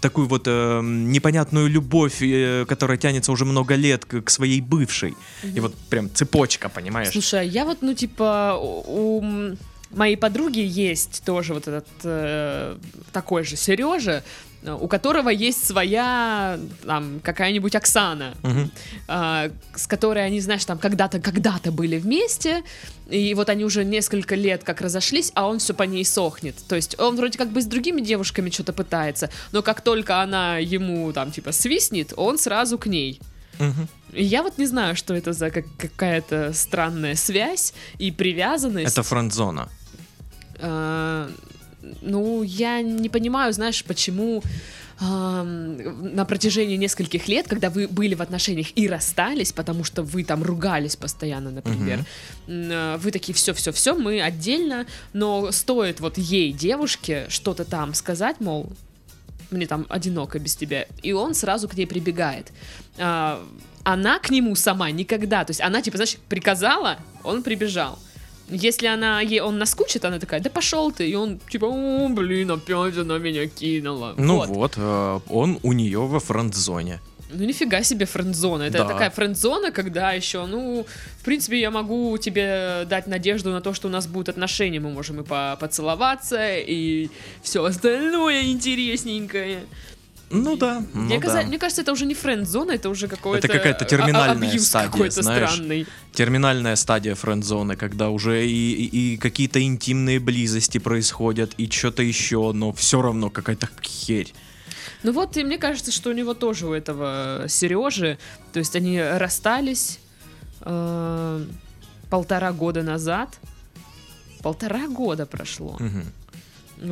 такую 0.00 0.26
вот 0.26 0.42
э, 0.46 0.80
непонятную 0.82 1.68
любовь, 1.68 2.20
э, 2.20 2.64
которая 2.68 2.96
тянется 2.98 3.30
уже 3.32 3.44
много 3.44 3.74
лет 3.76 4.04
к, 4.04 4.22
к 4.22 4.30
своей 4.30 4.60
бывшей. 4.60 5.14
И 5.54 5.60
вот 5.60 5.74
прям 5.90 6.10
цепочка, 6.12 6.68
понимаешь? 6.68 7.10
Слушай, 7.12 7.40
а 7.40 7.42
я 7.42 7.64
вот, 7.64 7.78
ну, 7.82 7.94
типа, 7.94 8.58
у, 8.60 9.18
у 9.20 9.56
моей 9.96 10.16
подруги 10.16 10.60
есть 10.60 11.22
тоже 11.24 11.54
вот 11.54 11.68
этот 11.68 11.86
э, 12.02 12.76
такой 13.12 13.44
же 13.44 13.56
Сережа, 13.56 14.24
у 14.64 14.88
которого 14.88 15.28
есть 15.28 15.64
своя, 15.66 16.58
там, 16.84 17.20
какая-нибудь 17.22 17.74
Оксана, 17.74 18.34
Мгм. 18.42 18.70
а, 19.08 19.50
с 19.74 19.86
которой 19.86 20.24
они, 20.26 20.40
знаешь, 20.40 20.64
там, 20.64 20.78
когда-то, 20.78 21.20
когда-то 21.20 21.70
были 21.72 21.98
вместе, 21.98 22.62
и 23.08 23.32
вот 23.34 23.48
они 23.48 23.64
уже 23.64 23.84
несколько 23.84 24.34
лет 24.34 24.64
как 24.64 24.80
разошлись, 24.80 25.30
а 25.34 25.46
он 25.46 25.58
все 25.58 25.72
по 25.74 25.84
ней 25.84 26.04
сохнет. 26.04 26.56
То 26.68 26.74
есть 26.76 26.98
он 26.98 27.16
вроде 27.16 27.38
как 27.38 27.50
бы 27.50 27.60
с 27.62 27.66
другими 27.66 28.00
девушками 28.00 28.50
что-то 28.50 28.72
пытается, 28.72 29.30
но 29.52 29.62
как 29.62 29.80
только 29.82 30.20
она 30.22 30.58
ему, 30.58 31.12
там, 31.12 31.30
типа, 31.30 31.52
свистнет, 31.52 32.12
он 32.16 32.38
сразу 32.38 32.76
к 32.78 32.86
ней. 32.86 33.20
И 34.12 34.22
Я 34.24 34.42
вот 34.42 34.58
не 34.58 34.66
знаю, 34.66 34.96
что 34.96 35.14
это 35.14 35.32
за 35.32 35.50
как- 35.50 35.64
какая-то 35.78 36.52
странная 36.52 37.14
связь 37.14 37.72
и 37.98 38.10
привязанность. 38.10 38.92
Это 38.92 39.02
френд-зона. 39.02 39.68
А, 40.58 41.30
ну, 42.02 42.42
я 42.42 42.82
не 42.82 43.08
понимаю, 43.08 43.52
знаешь, 43.52 43.84
почему 43.84 44.42
на 44.98 46.24
протяжении 46.26 46.76
нескольких 46.76 47.28
лет, 47.28 47.46
когда 47.46 47.68
вы 47.68 47.86
были 47.86 48.14
в 48.14 48.22
отношениях 48.22 48.68
и 48.76 48.88
расстались, 48.88 49.52
потому 49.52 49.84
что 49.84 50.02
вы 50.02 50.24
там 50.24 50.42
ругались 50.42 50.96
постоянно, 50.96 51.50
например, 51.50 52.06
а, 52.48 52.96
вы 52.96 53.10
такие, 53.10 53.34
все-все-все, 53.34 53.94
мы 53.94 54.22
отдельно, 54.22 54.86
но 55.12 55.52
стоит 55.52 56.00
вот 56.00 56.16
ей, 56.16 56.50
девушке, 56.52 57.26
что-то 57.28 57.66
там 57.66 57.92
сказать, 57.92 58.40
мол, 58.40 58.72
мне 59.50 59.66
там 59.66 59.84
одиноко 59.90 60.38
без 60.38 60.56
тебя, 60.56 60.86
и 61.02 61.12
он 61.12 61.34
сразу 61.34 61.68
к 61.68 61.76
ней 61.76 61.86
прибегает. 61.86 62.50
А, 62.96 63.46
она 63.84 64.18
к 64.18 64.30
нему 64.30 64.56
сама 64.56 64.90
никогда, 64.90 65.44
то 65.44 65.50
есть 65.50 65.60
она 65.60 65.82
типа, 65.82 65.98
знаешь, 65.98 66.16
приказала, 66.30 66.96
он 67.22 67.42
прибежал. 67.42 67.98
Если 68.48 68.86
она 68.86 69.20
ей 69.20 69.40
он 69.40 69.58
наскучит, 69.58 70.04
она 70.04 70.18
такая, 70.18 70.40
да 70.40 70.50
пошел 70.50 70.92
ты, 70.92 71.08
и 71.10 71.14
он 71.16 71.38
типа, 71.50 71.66
о, 71.66 72.08
блин, 72.08 72.50
опять 72.50 72.96
она 72.96 73.18
меня 73.18 73.46
кинула. 73.48 74.14
Ну 74.16 74.36
Вот. 74.36 74.48
вот, 74.48 74.72
э, 74.76 75.20
он 75.28 75.58
у 75.62 75.72
нее 75.72 75.98
во 76.06 76.20
френд-зоне. 76.20 77.00
Ну 77.28 77.44
нифига 77.44 77.82
себе 77.82 78.06
френд-зона. 78.06 78.62
Это 78.64 78.78
Да. 78.78 78.84
такая 78.84 79.10
френд-зона, 79.10 79.72
когда 79.72 80.12
еще, 80.12 80.46
ну, 80.46 80.86
в 81.20 81.24
принципе, 81.24 81.58
я 81.60 81.70
могу 81.72 82.16
тебе 82.18 82.86
дать 82.88 83.08
надежду 83.08 83.50
на 83.50 83.60
то, 83.60 83.74
что 83.74 83.88
у 83.88 83.90
нас 83.90 84.06
будут 84.06 84.28
отношения, 84.28 84.78
мы 84.78 84.90
можем 84.90 85.20
и 85.20 85.24
по 85.24 85.56
поцеловаться, 85.60 86.56
и 86.56 87.08
все 87.42 87.64
остальное 87.64 88.42
интересненькое. 88.44 89.58
Ну 90.30 90.56
да, 90.56 90.82
ну 90.92 91.02
мне, 91.02 91.20
да. 91.20 91.42
мне 91.42 91.56
кажется, 91.58 91.82
это 91.82 91.92
уже 91.92 92.04
не 92.04 92.14
френд-зона, 92.14 92.72
это 92.72 92.88
уже 92.88 93.06
какой-то... 93.06 93.46
Это 93.46 93.56
какая-то 93.56 93.84
терминальная 93.84 94.58
стадия, 94.58 94.90
какой-то 94.90 95.22
знаешь. 95.22 95.50
странный. 95.52 95.86
терминальная 96.12 96.74
стадия 96.74 97.14
френд-зоны, 97.14 97.76
когда 97.76 98.10
уже 98.10 98.44
и, 98.44 98.72
и- 98.72 99.14
и 99.14 99.16
какие-то 99.18 99.62
интимные 99.62 100.18
близости 100.18 100.78
происходят, 100.78 101.52
и 101.58 101.70
что-то 101.70 102.02
еще, 102.02 102.50
но 102.52 102.72
все 102.72 103.02
равно 103.02 103.30
какая-то 103.30 103.68
херь. 103.82 104.32
Ну 105.04 105.12
вот, 105.12 105.36
и 105.36 105.44
мне 105.44 105.58
кажется, 105.58 105.92
что 105.92 106.10
у 106.10 106.12
него 106.12 106.34
тоже, 106.34 106.66
у 106.66 106.72
этого 106.72 107.44
Сережи, 107.48 108.18
то 108.52 108.58
есть 108.58 108.74
они 108.74 109.00
расстались 109.00 110.00
э, 110.62 111.44
полтора 112.10 112.52
года 112.52 112.82
назад. 112.82 113.38
Полтора 114.42 114.88
года 114.88 115.24
прошло. 115.26 115.76
Мгм. 115.78 116.04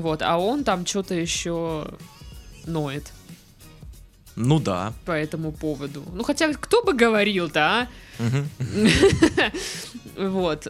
Вот, 0.00 0.22
а 0.22 0.38
он 0.38 0.62
там 0.62 0.86
что-то 0.86 1.14
еще 1.14 1.88
ноет 2.66 3.12
Ну 4.36 4.58
да. 4.58 4.92
по 5.04 5.12
этому 5.12 5.52
поводу. 5.52 6.02
Ну, 6.12 6.22
хотя 6.24 6.52
кто 6.52 6.82
бы 6.82 6.92
говорил-то, 6.92 7.60
а? 7.60 7.88
Вот. 10.16 10.68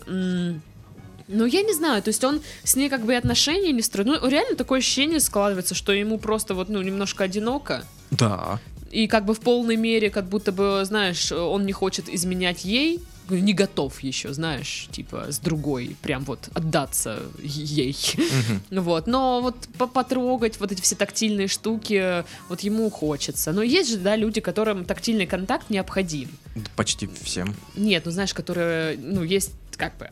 Ну, 1.26 1.47
я 1.47 1.62
не 1.62 1.73
знаю, 1.73 2.02
то 2.02 2.09
есть 2.09 2.23
он 2.25 2.42
с 2.64 2.76
ней 2.76 2.90
как 2.90 3.04
бы 3.04 3.12
и 3.14 3.16
отношения 3.16 3.73
не 3.73 3.83
строит. 3.83 4.06
Ну, 4.09 4.28
реально 4.28 4.56
такое 4.56 4.80
ощущение 4.80 5.21
складывается, 5.21 5.75
что 5.75 5.92
ему 5.92 6.18
просто 6.18 6.54
вот, 6.54 6.68
ну, 6.68 6.83
немножко 6.83 7.25
одиноко. 7.25 7.85
Да. 8.11 8.61
И 8.90 9.06
как 9.06 9.25
бы 9.25 9.35
в 9.35 9.40
полной 9.40 9.76
мере, 9.76 10.11
как 10.11 10.26
будто 10.26 10.52
бы, 10.52 10.83
знаешь, 10.85 11.33
он 11.33 11.64
не 11.64 11.73
хочет 11.73 12.09
изменять 12.09 12.64
ей, 12.64 13.00
не 13.28 13.52
готов 13.54 14.00
еще, 14.00 14.32
знаешь, 14.32 14.88
типа 14.90 15.26
с 15.32 15.38
другой, 15.38 15.96
прям 16.02 16.24
вот 16.24 16.48
отдаться 16.54 17.22
ей. 17.42 17.96
Мгм. 18.16 18.60
Вот, 18.84 19.06
но 19.06 19.40
вот 19.40 19.56
по- 19.78 19.86
потрогать 19.86 20.60
вот 20.60 20.70
эти 20.72 20.80
все 20.82 20.94
тактильные 20.94 21.48
штуки, 21.48 22.24
вот 22.48 22.60
ему 22.60 22.90
хочется. 22.90 23.52
Но 23.52 23.62
есть 23.62 23.90
же, 23.90 23.96
да, 23.96 24.14
люди, 24.16 24.40
которым 24.40 24.84
тактильный 24.84 25.26
контакт 25.26 25.70
необходим. 25.70 26.28
Почти 26.76 27.08
всем. 27.22 27.54
Нет, 27.76 28.02
ну 28.04 28.10
знаешь, 28.10 28.34
которые, 28.34 28.98
ну, 28.98 29.22
есть 29.22 29.52
как 29.76 29.96
бы 29.96 30.08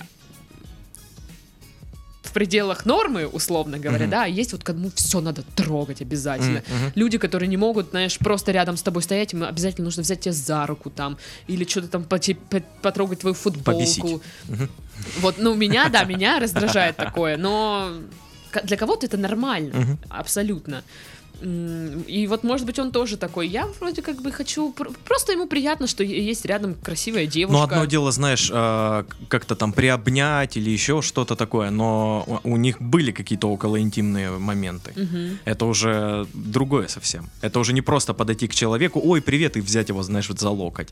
в 2.33 2.35
пределах 2.35 2.87
нормы, 2.87 3.27
условно 3.27 3.79
говоря, 3.79 4.05
Мгм. 4.05 4.11
да, 4.11 4.25
а 4.25 4.27
есть 4.27 4.53
вот 4.53 4.65
кому 4.65 4.91
все 4.95 5.21
надо 5.21 5.43
трогать 5.55 6.01
обязательно. 6.01 6.63
Мгм. 6.67 6.93
Люди, 6.95 7.19
которые 7.19 7.47
не 7.47 7.59
могут, 7.59 7.91
знаешь, 7.91 8.17
просто 8.19 8.53
рядом 8.53 8.79
с 8.79 8.83
тобой 8.83 9.03
стоять, 9.03 9.35
им 9.35 9.43
обязательно 9.45 9.85
нужно 9.85 10.03
взять 10.03 10.21
тебя 10.21 10.33
за 10.33 10.67
руку 10.67 10.89
там, 10.89 11.19
или 11.47 11.67
что-то 11.67 11.89
там 11.89 12.05
поте- 12.05 12.35
по- 12.49 12.63
потрогать 12.81 13.19
твою 13.21 13.35
футболку. 13.35 13.65
Побесить. 13.81 14.05
Мгм. 14.49 14.71
Вот, 15.21 15.35
ну, 15.37 15.55
меня, 15.55 15.91
да, 15.91 16.05
меня 16.13 16.41
раздражает 16.41 16.97
такое, 16.97 17.37
но 17.37 17.91
для 18.65 18.79
кого-то 18.79 19.05
это 19.05 19.19
нормально, 19.19 19.99
абсолютно. 20.09 20.83
И 21.43 22.27
вот, 22.29 22.45
может 22.45 22.67
быть, 22.67 22.79
он 22.79 22.93
тоже 22.93 23.17
такой. 23.17 23.49
Я 23.49 23.67
вроде 23.81 24.03
как 24.03 24.23
бы 24.23 24.31
хочу... 24.31 24.73
пр- 24.73 24.91
Просто 25.05 25.33
ему 25.33 25.47
приятно, 25.47 25.87
что 25.87 26.05
есть 26.05 26.45
рядом 26.45 26.75
красивая 26.75 27.27
девушка. 27.27 27.59
Ну, 27.59 27.63
одно 27.65 27.85
дело, 27.87 28.13
знаешь, 28.13 28.51
э, 28.53 29.05
как-то 29.29 29.57
там 29.57 29.73
приобнять 29.73 30.57
или 30.57 30.71
еще 30.71 31.03
что-то 31.03 31.35
такое, 31.37 31.71
но 31.71 32.41
у 32.45 32.57
них 32.57 32.81
были 32.81 33.11
какие-то 33.13 33.49
околоинтимные 33.49 34.31
моменты. 34.31 34.93
Мгм. 34.97 35.39
Это 35.45 35.65
уже 35.67 36.27
другое 36.35 36.89
совсем. 36.89 37.29
Это 37.41 37.59
уже 37.59 37.73
не 37.73 37.83
просто 37.83 38.15
подойти 38.15 38.47
к 38.49 38.55
человеку, 38.55 39.01
ой, 39.05 39.21
привет, 39.21 39.57
и 39.57 39.61
взять 39.61 39.89
его, 39.89 40.03
знаешь, 40.03 40.29
вот 40.29 40.39
за 40.39 40.51
локоть. 40.51 40.89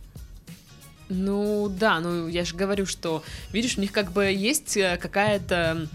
Ну 1.11 1.69
да, 1.69 2.01
ну 2.01 2.29
я 2.29 2.45
же 2.45 2.55
говорю, 2.55 2.87
что, 2.87 3.23
видишь, 3.53 3.77
у 3.77 3.81
них 3.81 3.93
как 3.93 4.13
бы 4.13 4.25
есть 4.27 4.77
э, 4.77 4.97
какая-то 4.97 5.89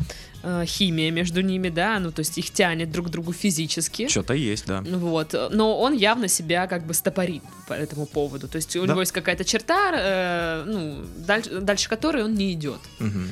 э, 0.44 0.66
химия 0.66 1.10
между 1.10 1.42
ними, 1.42 1.70
да, 1.70 2.00
ну 2.00 2.12
то 2.12 2.20
есть 2.20 2.38
их 2.38 2.52
тянет 2.52 2.92
друг 2.92 3.08
к 3.08 3.10
другу 3.10 3.32
физически. 3.34 4.08
Что-то 4.10 4.34
есть, 4.34 4.66
да. 4.68 4.84
Вот, 4.86 5.34
но 5.52 5.80
он 5.80 5.94
явно 5.94 6.28
себя 6.28 6.68
как 6.68 6.86
бы 6.86 6.94
стопорит 6.94 7.42
по 7.68 7.74
этому 7.74 8.06
поводу. 8.06 8.48
То 8.48 8.58
есть 8.58 8.76
у 8.76 8.82
Да. 8.86 8.92
него 8.92 9.02
есть 9.02 9.14
какая-то 9.14 9.46
черта, 9.46 9.92
э, 9.96 10.64
ну, 10.68 11.06
дальше, 11.26 11.62
дальше 11.62 11.90
которой 11.90 12.24
он 12.24 12.36
не 12.36 12.52
идет. 12.54 12.80
М, 13.00 13.30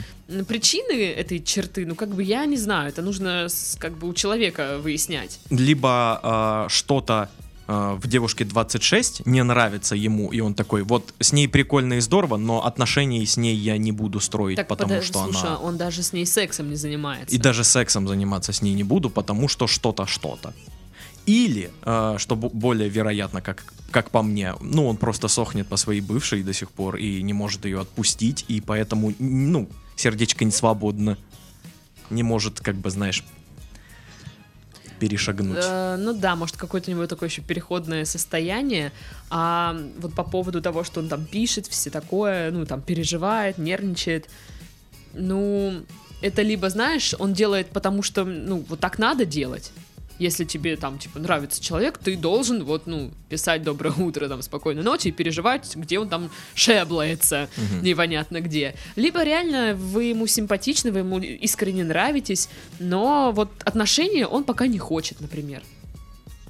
Причины 0.47 0.93
этой 1.11 1.43
черты, 1.43 1.85
ну, 1.85 1.95
как 1.95 2.09
бы 2.09 2.23
я 2.23 2.45
не 2.45 2.55
знаю, 2.57 2.89
это 2.89 3.01
нужно 3.01 3.47
как 3.77 3.97
бы 3.97 4.07
у 4.07 4.13
человека 4.13 4.77
выяснять. 4.81 5.39
Либо 5.49 6.65
э, 6.67 6.69
что-то 6.69 7.29
э, 7.67 7.97
в 7.99 8.07
девушке 8.07 8.45
26 8.45 9.25
не 9.25 9.43
нравится 9.43 9.95
ему, 9.95 10.31
и 10.31 10.39
он 10.39 10.53
такой, 10.53 10.83
вот 10.83 11.13
с 11.19 11.33
ней 11.33 11.47
прикольно 11.47 11.93
и 11.95 11.99
здорово, 11.99 12.37
но 12.37 12.65
отношений 12.65 13.25
с 13.25 13.37
ней 13.37 13.55
я 13.55 13.77
не 13.77 13.91
буду 13.91 14.19
строить, 14.19 14.57
Так, 14.57 14.67
потому 14.67 14.93
пода- 14.95 15.01
что 15.05 15.23
слушай, 15.23 15.47
она... 15.47 15.57
он 15.59 15.77
даже 15.77 16.03
с 16.03 16.13
ней 16.13 16.25
сексом 16.25 16.69
не 16.69 16.75
занимается. 16.75 17.35
И 17.35 17.39
даже 17.39 17.63
сексом 17.63 18.07
заниматься 18.07 18.51
с 18.53 18.61
ней 18.61 18.73
не 18.73 18.83
буду, 18.83 19.09
потому 19.09 19.47
что 19.47 19.67
что-то, 19.67 20.05
что-то. 20.05 20.53
Или, 21.25 21.71
э, 21.83 22.15
что 22.17 22.35
бо- 22.35 22.49
более 22.49 22.89
вероятно, 22.89 23.41
как, 23.41 23.63
как 23.91 24.09
по 24.09 24.21
мне, 24.23 24.55
ну, 24.59 24.87
он 24.87 24.97
просто 24.97 25.27
сохнет 25.29 25.67
по 25.67 25.77
своей 25.77 26.01
бывшей 26.01 26.43
до 26.43 26.51
сих 26.53 26.69
пор 26.69 26.97
и 26.97 27.21
не 27.23 27.31
может 27.33 27.65
ее 27.65 27.79
отпустить, 27.79 28.43
и 28.49 28.59
поэтому, 28.59 29.13
ну, 29.19 29.69
сердечко 29.95 30.43
не 30.43 30.51
свободно. 30.51 31.17
Не 32.09 32.23
может, 32.23 32.59
как 32.59 32.75
бы, 32.75 32.89
знаешь, 32.89 33.23
перешагнуть. 35.03 35.57
Э, 35.61 35.97
ну 35.97 36.13
да, 36.13 36.35
может 36.35 36.55
какое-то 36.55 36.89
у 36.89 36.93
него 36.93 37.07
такое 37.07 37.27
еще 37.27 37.41
переходное 37.41 38.05
состояние. 38.05 38.93
А 39.29 39.75
вот 39.99 40.13
по 40.13 40.23
поводу 40.23 40.61
того, 40.61 40.85
что 40.85 41.01
он 41.01 41.09
там 41.09 41.25
пишет, 41.25 41.67
все 41.67 41.89
такое, 41.89 42.51
ну 42.51 42.65
там 42.65 42.81
переживает, 42.81 43.57
нервничает. 43.57 44.29
Ну, 45.13 45.83
это 46.21 46.41
либо, 46.41 46.69
знаешь, 46.69 47.13
он 47.19 47.33
делает 47.33 47.67
потому, 47.67 48.01
что, 48.01 48.23
ну, 48.23 48.63
вот 48.69 48.79
так 48.79 48.97
надо 48.97 49.25
делать. 49.25 49.71
Если 50.23 50.45
тебе 50.45 50.77
там, 50.77 50.97
типа, 50.99 51.19
нравится 51.19 51.61
человек, 51.61 51.97
ты 51.97 52.15
должен 52.15 52.63
вот, 52.63 52.87
ну, 52.87 53.11
писать 53.29 53.61
«Доброе 53.63 53.93
утро», 53.97 54.29
там, 54.29 54.41
«Спокойной 54.41 54.81
ночи» 54.83 55.09
и 55.09 55.11
переживать, 55.11 55.75
где 55.75 55.99
он 55.99 56.07
там 56.07 56.29
шеблается, 56.55 57.49
Мгм. 57.57 57.83
непонятно 57.83 58.39
где. 58.39 58.73
Либо 58.95 59.23
реально 59.23 59.75
вы 59.75 60.05
ему 60.05 60.25
симпатичны, 60.27 60.91
вы 60.93 60.99
ему 60.99 61.19
искренне 61.19 61.83
нравитесь, 61.83 62.47
но 62.79 63.31
вот 63.35 63.49
отношения 63.65 64.25
он 64.25 64.43
пока 64.45 64.67
не 64.67 64.79
хочет, 64.79 65.19
например. 65.21 65.61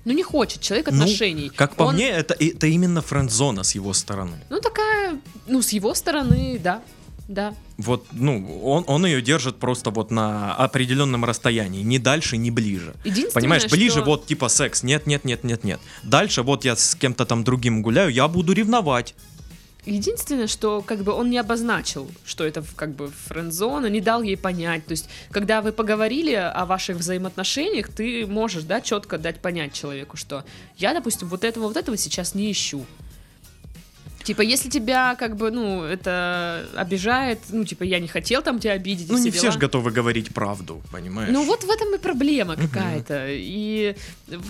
Ну, 0.05 0.13
не 0.13 0.23
хочет 0.23 0.61
человек 0.61 0.87
Ну, 0.91 0.93
отношений. 1.03 1.49
Как 1.49 1.75
по 1.75 1.83
Он- 1.83 1.95
мне, 1.95 2.09
это, 2.09 2.35
это 2.39 2.67
именно 2.67 3.01
френд-зона 3.01 3.63
с 3.63 3.73
его 3.75 3.93
стороны. 3.93 4.37
Ну, 4.49 4.59
такая, 4.59 5.19
ну, 5.47 5.61
с 5.61 5.73
его 5.73 5.95
стороны, 5.95 6.59
да, 6.63 6.81
да. 7.27 7.53
Вот, 7.77 8.05
ну, 8.11 8.61
он, 8.63 8.83
он 8.87 9.05
ее 9.05 9.21
держит 9.21 9.57
просто 9.57 9.89
вот 9.89 10.11
на 10.11 10.53
определенном 10.55 11.25
расстоянии, 11.25 11.81
ни 11.81 11.97
дальше, 11.97 12.37
ни 12.37 12.49
ближе. 12.49 12.93
Понимаешь, 13.33 13.67
ближе 13.69 13.99
что- 13.99 14.03
вот 14.03 14.25
типа 14.25 14.49
секс, 14.49 14.83
нет, 14.83 15.07
нет, 15.07 15.25
нет, 15.25 15.43
нет, 15.43 15.63
нет. 15.63 15.79
Дальше 16.03 16.43
вот 16.43 16.65
я 16.65 16.75
с 16.75 16.95
кем-то 16.95 17.25
там 17.25 17.43
другим 17.43 17.81
гуляю, 17.81 18.11
я 18.11 18.27
буду 18.27 18.53
ревновать. 18.53 19.15
Единственное, 19.85 20.47
что 20.47 20.81
как 20.81 21.03
бы 21.03 21.11
он 21.11 21.29
не 21.29 21.37
обозначил, 21.37 22.09
что 22.25 22.45
это 22.45 22.63
как 22.77 22.95
бы 22.95 23.11
френд-зона, 23.27 23.87
не 23.87 23.99
дал 23.99 24.21
ей 24.21 24.37
понять. 24.37 24.85
То 24.85 24.91
есть, 24.91 25.09
когда 25.29 25.61
вы 25.61 25.73
поговорили 25.73 26.33
о 26.35 26.65
ваших 26.65 26.97
взаимоотношениях, 26.97 27.89
ты 27.89 28.25
можешь, 28.25 28.63
да, 28.63 28.79
четко 28.79 29.17
дать 29.17 29.41
понять 29.41 29.73
человеку, 29.73 30.15
что 30.15 30.45
я, 30.77 30.93
допустим, 30.93 31.27
вот 31.27 31.43
этого, 31.43 31.67
вот 31.67 31.75
этого 31.75 31.97
сейчас 31.97 32.33
не 32.33 32.49
ищу. 32.49 32.85
Типа, 34.23 34.41
если 34.41 34.69
тебя, 34.69 35.15
как 35.15 35.35
бы, 35.35 35.51
ну, 35.51 35.83
это 35.83 36.65
обижает, 36.75 37.39
ну, 37.49 37.65
типа, 37.65 37.83
я 37.83 37.99
не 37.99 38.07
хотел 38.07 38.41
там 38.41 38.59
тебя 38.59 38.73
обидеть, 38.73 39.09
Ну, 39.09 39.15
все 39.17 39.25
не 39.25 39.31
все 39.31 39.41
дела. 39.41 39.51
же 39.51 39.59
готовы 39.59 39.91
говорить 39.91 40.33
правду, 40.33 40.81
понимаешь? 40.91 41.29
Ну 41.33 41.43
вот 41.43 41.63
в 41.65 41.69
этом 41.69 41.93
и 41.93 41.97
проблема 41.97 42.55
какая-то. 42.55 43.27
И 43.29 43.95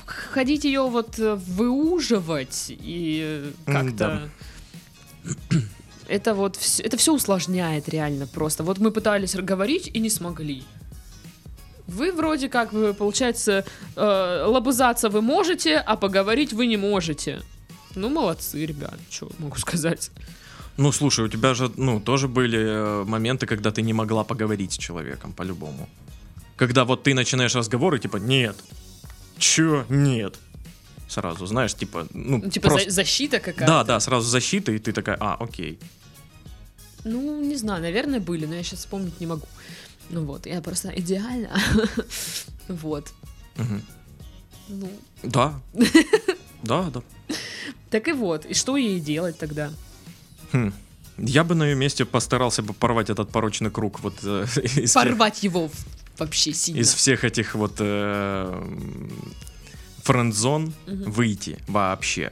ходить 0.05 0.63
ее 0.63 0.83
вот 0.83 1.17
э, 1.19 1.36
выуживать 1.36 2.65
и 2.69 3.51
как-то... 3.65 4.29
Это 6.07 6.33
вот 6.33 6.57
вс- 6.57 6.83
это 6.83 6.97
все 6.97 7.13
усложняет 7.13 7.88
реально 7.89 8.27
просто. 8.27 8.63
Вот 8.63 8.77
мы 8.77 8.91
пытались 8.91 9.36
говорить 9.36 9.89
и 9.93 9.99
не 9.99 10.09
смогли. 10.09 10.63
Вы 11.88 12.12
вроде 12.12 12.49
как, 12.49 12.73
вы, 12.73 12.93
получается, 12.93 13.65
э, 13.95 14.43
лобызаться 14.45 15.09
вы 15.09 15.21
можете, 15.21 15.77
а 15.77 15.95
поговорить 15.95 16.51
вы 16.53 16.65
не 16.67 16.75
можете. 16.77 17.41
Ну, 17.95 18.10
молодцы, 18.10 18.65
ребят, 18.65 18.95
что 19.10 19.29
могу 19.39 19.58
сказать. 19.58 20.12
Ну, 20.77 20.91
слушай, 20.91 21.25
у 21.25 21.27
тебя 21.27 21.53
же, 21.53 21.71
ну, 21.77 21.99
тоже 21.99 22.27
были 22.27 22.60
э, 22.60 23.03
моменты, 23.06 23.45
когда 23.45 23.69
ты 23.71 23.82
не 23.84 23.93
могла 23.93 24.23
поговорить 24.23 24.71
с 24.73 24.77
человеком, 24.77 25.32
по-любому. 25.34 25.88
Когда 26.58 26.84
вот 26.86 27.03
ты 27.03 27.13
начинаешь 27.13 27.56
разговор 27.56 27.93
и 27.95 27.99
типа, 27.99 28.17
нет, 28.17 28.56
чё, 29.38 29.86
нет. 29.89 30.36
Сразу, 31.08 31.45
знаешь, 31.45 31.75
типа, 31.75 32.08
ну, 32.13 32.38
Ну, 32.43 32.49
типа 32.49 32.69
просто- 32.69 32.89
за- 32.89 32.95
защита 32.95 33.39
какая-то. 33.39 33.65
Да, 33.67 33.84
да, 33.84 33.99
сразу 33.99 34.27
защита, 34.27 34.71
и 34.71 34.79
ты 34.79 34.91
такая, 34.93 35.17
а, 35.19 35.36
окей. 35.39 35.77
Ну, 37.03 37.41
не 37.43 37.56
знаю, 37.58 37.82
наверное, 37.82 38.19
были, 38.19 38.45
но 38.47 38.56
я 38.56 38.63
сейчас 38.63 38.79
вспомнить 38.79 39.19
не 39.19 39.27
могу. 39.27 39.45
Ну 40.10 40.25
вот, 40.25 40.45
я 40.47 40.62
просто 40.62 40.89
идеально. 40.89 41.49
Вот. 42.67 43.13
Ну, 44.69 44.89
Да. 45.23 45.53
Да, 46.63 46.89
да. 46.93 47.01
так 47.89 48.08
и 48.08 48.12
вот. 48.12 48.46
И 48.46 48.54
что 48.54 48.78
ей 48.78 49.00
делать 49.00 49.38
тогда? 49.38 49.72
Хм. 50.52 50.74
Я 51.17 51.43
бы 51.43 51.54
на 51.56 51.63
ее 51.63 51.76
месте 51.76 52.06
постарался 52.06 52.63
бы 52.63 52.74
порвать 52.74 53.10
этот 53.10 53.30
порочный 53.30 53.69
круг 53.69 54.00
вот 54.00 54.15
э, 54.24 54.46
из, 54.63 54.89
всех, 54.89 54.93
Порвать 54.93 55.43
его 55.43 55.69
вообще 56.17 56.54
сильно. 56.54 56.80
из 56.80 56.93
всех 56.93 57.24
этих 57.24 57.56
вот 57.56 57.76
э, 57.80 58.63
френд-зон 60.04 60.74
Мгм. 60.88 61.12
выйти 61.12 61.60
вообще. 61.67 62.32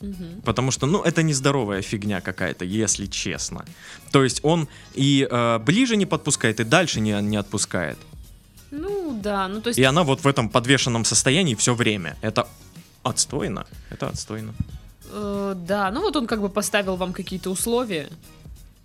Мгм. 0.00 0.42
Потому 0.44 0.70
что, 0.70 0.86
ну, 0.86 1.02
это 1.02 1.22
нездоровая 1.22 1.80
фигня 1.80 2.20
какая-то, 2.20 2.64
если 2.64 3.06
честно. 3.06 3.64
То 4.12 4.24
есть 4.24 4.40
он 4.42 4.68
и 4.94 5.26
э, 5.28 5.58
ближе 5.58 5.96
не 5.96 6.06
подпускает, 6.06 6.60
и 6.60 6.64
дальше 6.64 7.00
не, 7.00 7.18
не 7.22 7.36
отпускает. 7.38 7.98
Ну, 8.70 9.18
да, 9.22 9.48
ну 9.48 9.62
то 9.62 9.68
есть... 9.68 9.78
И 9.78 9.82
она 9.84 10.02
вот 10.02 10.20
в 10.22 10.26
этом 10.26 10.50
подвешенном 10.50 11.04
состоянии 11.04 11.54
все 11.54 11.74
время. 11.74 12.16
Это 12.20 12.46
отстойно. 13.08 13.66
Это 13.90 14.08
отстойно. 14.08 14.52
э, 15.10 15.54
да, 15.56 15.90
ну 15.90 16.00
вот 16.02 16.16
он 16.16 16.26
как 16.26 16.40
бы 16.40 16.48
поставил 16.48 16.96
вам 16.96 17.12
какие-то 17.12 17.50
условия, 17.50 18.08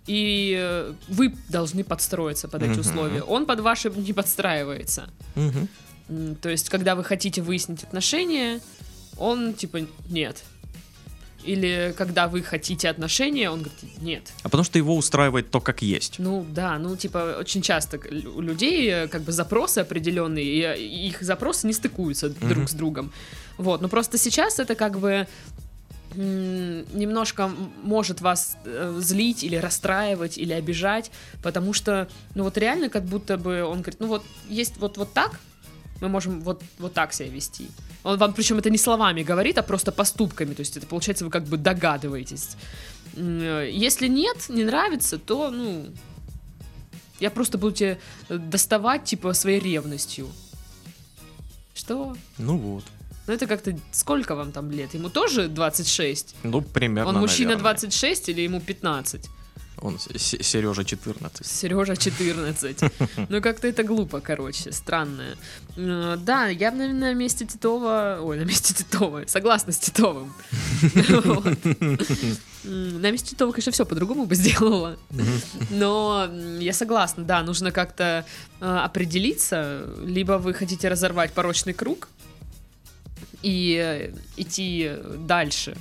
и 0.06 0.56
э, 0.58 0.92
вы 1.08 1.34
должны 1.48 1.84
подстроиться 1.84 2.48
под 2.48 2.62
эти 2.62 2.70
Мгм. 2.72 2.80
условия. 2.80 3.22
Он 3.22 3.46
под 3.46 3.60
ваши 3.60 3.90
не 3.90 4.12
подстраивается. 4.12 5.08
М, 5.36 6.34
То 6.40 6.48
есть, 6.48 6.68
когда 6.68 6.94
вы 6.94 7.04
хотите 7.04 7.40
выяснить 7.42 7.84
отношения, 7.84 8.60
он 9.16 9.54
типа 9.54 9.80
нет. 10.08 10.42
Или 11.44 11.94
когда 11.96 12.28
вы 12.28 12.42
хотите 12.42 12.88
отношения, 12.88 13.50
он 13.50 13.62
говорит 13.62 14.02
нет. 14.02 14.32
А 14.42 14.44
потому 14.44 14.64
что 14.64 14.78
его 14.78 14.96
устраивает 14.96 15.50
то, 15.50 15.60
как 15.60 15.82
есть. 15.82 16.18
Ну 16.18 16.46
да, 16.48 16.78
ну 16.78 16.96
типа 16.96 17.36
очень 17.40 17.62
часто 17.62 17.98
у 18.34 18.40
людей 18.40 18.88
э, 18.88 19.08
как 19.08 19.22
бы 19.22 19.32
запросы 19.32 19.78
определенные, 19.78 20.44
и 20.44 20.60
э, 20.62 20.78
их 20.80 21.22
запросы 21.22 21.66
не 21.66 21.72
стыкуются 21.72 22.28
друг 22.30 22.58
Мгм. 22.58 22.68
с 22.68 22.72
другом. 22.72 23.12
Вот, 23.58 23.80
но 23.80 23.88
просто 23.88 24.18
сейчас 24.18 24.58
это 24.58 24.74
как 24.74 24.98
бы 24.98 25.26
немножко 26.14 27.50
может 27.82 28.20
вас 28.20 28.56
э, 28.64 28.98
злить 29.00 29.44
или 29.44 29.56
расстраивать 29.56 30.38
или 30.38 30.52
обижать, 30.52 31.10
потому 31.42 31.72
что, 31.72 32.08
ну 32.34 32.44
вот 32.44 32.58
реально 32.58 32.88
как 32.88 33.04
будто 33.04 33.38
бы 33.38 33.62
он 33.64 33.80
говорит, 33.80 34.00
ну 34.00 34.08
вот 34.08 34.22
есть 34.48 34.76
вот 34.78 34.98
вот 34.98 35.12
так, 35.12 35.40
мы 36.00 36.08
можем 36.08 36.40
вот 36.40 36.62
вот 36.78 36.92
так 36.92 37.12
себя 37.12 37.28
вести. 37.28 37.68
Он 38.04 38.18
вам 38.18 38.32
причем 38.32 38.58
это 38.58 38.70
не 38.70 38.78
словами 38.78 39.22
говорит, 39.22 39.58
а 39.58 39.62
просто 39.62 39.92
поступками, 39.92 40.54
то 40.54 40.60
есть 40.60 40.76
это 40.76 40.86
получается 40.86 41.24
вы 41.24 41.30
как 41.30 41.44
бы 41.44 41.56
догадываетесь. 41.56 42.56
Э, 43.14 43.68
Если 43.70 44.08
нет, 44.08 44.48
не 44.48 44.64
нравится, 44.64 45.18
то 45.18 45.50
ну 45.50 45.86
Я 47.20 47.30
просто 47.30 47.58
буду 47.58 47.76
тебя 47.76 47.98
э, 48.28 48.38
доставать, 48.38 49.04
типа, 49.04 49.32
своей 49.34 49.60
ревностью. 49.60 50.28
Что? 51.74 52.16
Ну 52.38 52.56
вот. 52.56 52.84
Ну 53.28 53.32
это 53.34 53.46
как-то... 53.46 53.78
Сколько 53.92 54.34
вам 54.34 54.50
там 54.50 54.70
лет? 54.72 54.94
Ему 54.94 55.08
тоже 55.08 55.48
26? 55.48 56.34
Ну, 56.42 56.60
примерно, 56.60 57.10
Он 57.10 57.20
мужчина 57.20 57.50
наверное. 57.50 57.74
26 57.74 58.28
или 58.30 58.40
ему 58.40 58.60
15? 58.60 59.28
Он 59.82 59.98
Сережа 59.98 60.84
14. 60.84 61.44
Сережа 61.46 61.96
14. 61.96 62.78
Ну, 63.28 63.42
как-то 63.42 63.66
это 63.66 63.82
глупо, 63.82 64.20
короче, 64.20 64.70
странно. 64.72 65.36
Э, 65.76 66.16
Да, 66.18 66.46
я 66.46 66.70
бы, 66.70 66.78
наверное, 66.78 67.12
на 67.12 67.14
месте 67.14 67.44
Титова... 67.46 68.18
Ой, 68.22 68.38
на 68.38 68.44
месте 68.44 68.74
Титова. 68.74 69.24
Согласна 69.26 69.72
с 69.72 69.78
Титовым. 69.78 70.32
На 72.64 73.10
месте 73.10 73.30
Титова, 73.30 73.50
конечно, 73.50 73.72
все 73.72 73.84
по-другому 73.84 74.24
бы 74.24 74.36
сделала. 74.36 74.96
Но 75.70 76.30
я 76.60 76.72
согласна, 76.72 77.24
да, 77.24 77.42
нужно 77.42 77.72
как-то 77.72 78.24
э, 78.60 78.64
определиться. 78.64 79.88
Либо 80.04 80.38
вы 80.38 80.54
хотите 80.54 80.88
разорвать 80.88 81.32
порочный 81.32 81.72
круг 81.72 82.08
и 83.42 83.76
э, 83.82 84.14
идти 84.36 84.92
дальше. 85.26 85.76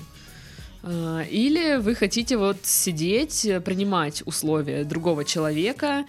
А, 0.84 1.22
Или 1.24 1.78
вы 1.78 1.96
хотите 1.96 2.38
вот 2.38 2.58
сидеть, 2.63 3.46
э, 3.46 3.60
принимать 3.62 4.24
условия 4.26 4.84
другого 4.84 5.24
человека 5.26 6.06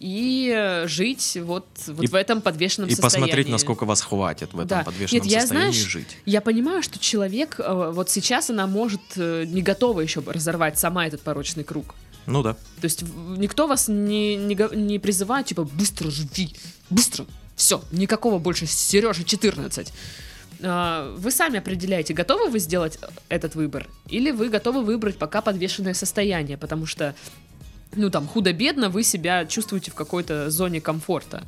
и 0.00 0.52
э, 0.54 0.86
жить 0.88 1.38
вот, 1.42 1.66
вот 1.86 2.04
И- 2.04 2.06
в 2.06 2.14
этом 2.14 2.40
подвешенном 2.42 2.88
И 2.88 2.94
состоянии. 2.94 3.26
посмотреть, 3.28 3.48
насколько 3.48 3.84
вас 3.86 4.02
хватит 4.02 4.52
в 4.52 4.56
этом 4.58 4.68
Да. 4.78 4.84
подвешенном 4.84 5.22
Нет, 5.22 5.32
я, 5.32 5.40
состоянии 5.40 5.72
знаешь, 5.72 5.88
жить. 5.90 6.16
Я 6.26 6.40
понимаю, 6.40 6.82
что 6.82 6.98
человек, 6.98 7.56
э, 7.60 7.90
вот 7.94 8.10
сейчас 8.10 8.50
она 8.50 8.66
может 8.66 9.00
э, 9.16 9.44
не 9.46 9.62
готова 9.62 10.00
еще 10.00 10.22
разорвать 10.26 10.78
сама 10.78 11.06
этот 11.06 11.22
порочный 11.22 11.64
круг. 11.64 11.94
Ну 12.26 12.42
да. 12.42 12.54
То 12.54 12.84
есть 12.84 13.04
никто 13.38 13.68
вас 13.68 13.86
не, 13.88 14.34
не, 14.36 14.58
не 14.76 14.98
призывает, 14.98 15.46
типа, 15.46 15.62
быстро 15.62 16.10
живи, 16.10 16.54
быстро, 16.90 17.24
все, 17.54 17.80
никакого 17.92 18.38
больше 18.40 18.66
Сережа 18.66 19.22
14. 19.24 19.92
А, 20.62 21.14
Вы 21.16 21.30
сами 21.30 21.58
определяете, 21.58 22.14
готовы 22.14 22.50
вы 22.50 22.58
сделать 22.58 22.98
этот 23.28 23.54
выбор, 23.54 23.86
или 24.08 24.30
вы 24.30 24.48
готовы 24.48 24.82
выбрать 24.82 25.18
пока 25.18 25.40
подвешенное 25.40 25.94
состояние, 25.94 26.56
потому 26.56 26.86
что, 26.86 27.14
ну 27.94 28.10
там, 28.10 28.26
худо-бедно 28.26 28.88
вы 28.88 29.02
себя 29.02 29.46
чувствуете 29.46 29.90
в 29.90 29.94
какой-то 29.94 30.50
зоне 30.50 30.80
комфорта. 30.80 31.44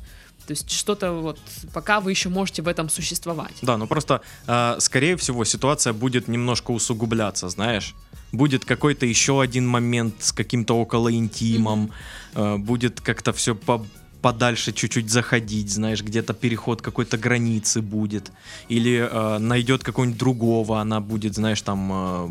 То 0.47 0.53
есть 0.53 0.71
что-то 0.71 1.11
вот, 1.11 1.39
пока 1.73 1.99
вы 1.99 2.09
еще 2.09 2.29
можете 2.29 2.63
в 2.63 2.67
этом 2.67 2.89
существовать. 2.89 3.53
Да, 3.61 3.77
ну 3.77 3.85
просто, 3.85 4.21
э, 4.47 4.77
скорее 4.79 5.15
всего, 5.15 5.45
ситуация 5.45 5.93
будет 5.93 6.27
немножко 6.27 6.71
усугубляться, 6.71 7.49
знаешь. 7.49 7.93
Будет 8.31 8.65
какой-то 8.65 9.05
еще 9.05 9.41
один 9.41 9.67
момент 9.67 10.15
с 10.19 10.31
каким-то 10.31 10.73
около 10.73 11.13
интимом, 11.13 11.91
э, 12.33 12.57
будет 12.57 12.99
как-то 12.99 13.31
все 13.31 13.53
по 13.53 13.85
подальше 14.21 14.71
чуть-чуть 14.71 15.09
заходить, 15.09 15.71
знаешь, 15.71 16.03
где-то 16.03 16.33
переход 16.33 16.81
какой-то 16.81 17.17
границы 17.17 17.81
будет, 17.81 18.31
или 18.67 19.07
э, 19.09 19.37
найдет 19.39 19.83
какого-нибудь 19.83 20.19
другого, 20.19 20.79
она 20.79 20.99
будет, 20.99 21.35
знаешь, 21.35 21.61
там 21.61 21.89
э, 21.91 22.29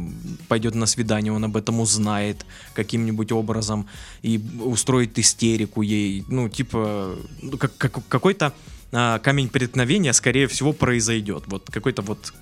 пойдет 0.48 0.74
на 0.74 0.86
свидание, 0.86 1.32
он 1.32 1.44
об 1.44 1.56
этом 1.56 1.80
узнает 1.80 2.44
каким-нибудь 2.74 3.32
образом 3.32 3.86
и 4.22 4.40
устроит 4.60 5.18
истерику 5.18 5.82
ей, 5.82 6.24
ну 6.28 6.48
типа 6.48 7.16
ну, 7.42 7.56
как, 7.56 7.76
как- 7.76 8.06
какой-то 8.08 8.52
а, 8.92 9.18
камень 9.18 9.48
преткновения, 9.48 10.12
скорее 10.12 10.46
всего, 10.46 10.72
произойдет. 10.72 11.44
Вот 11.46 11.70
какой-то 11.70 12.02
вот... 12.02 12.32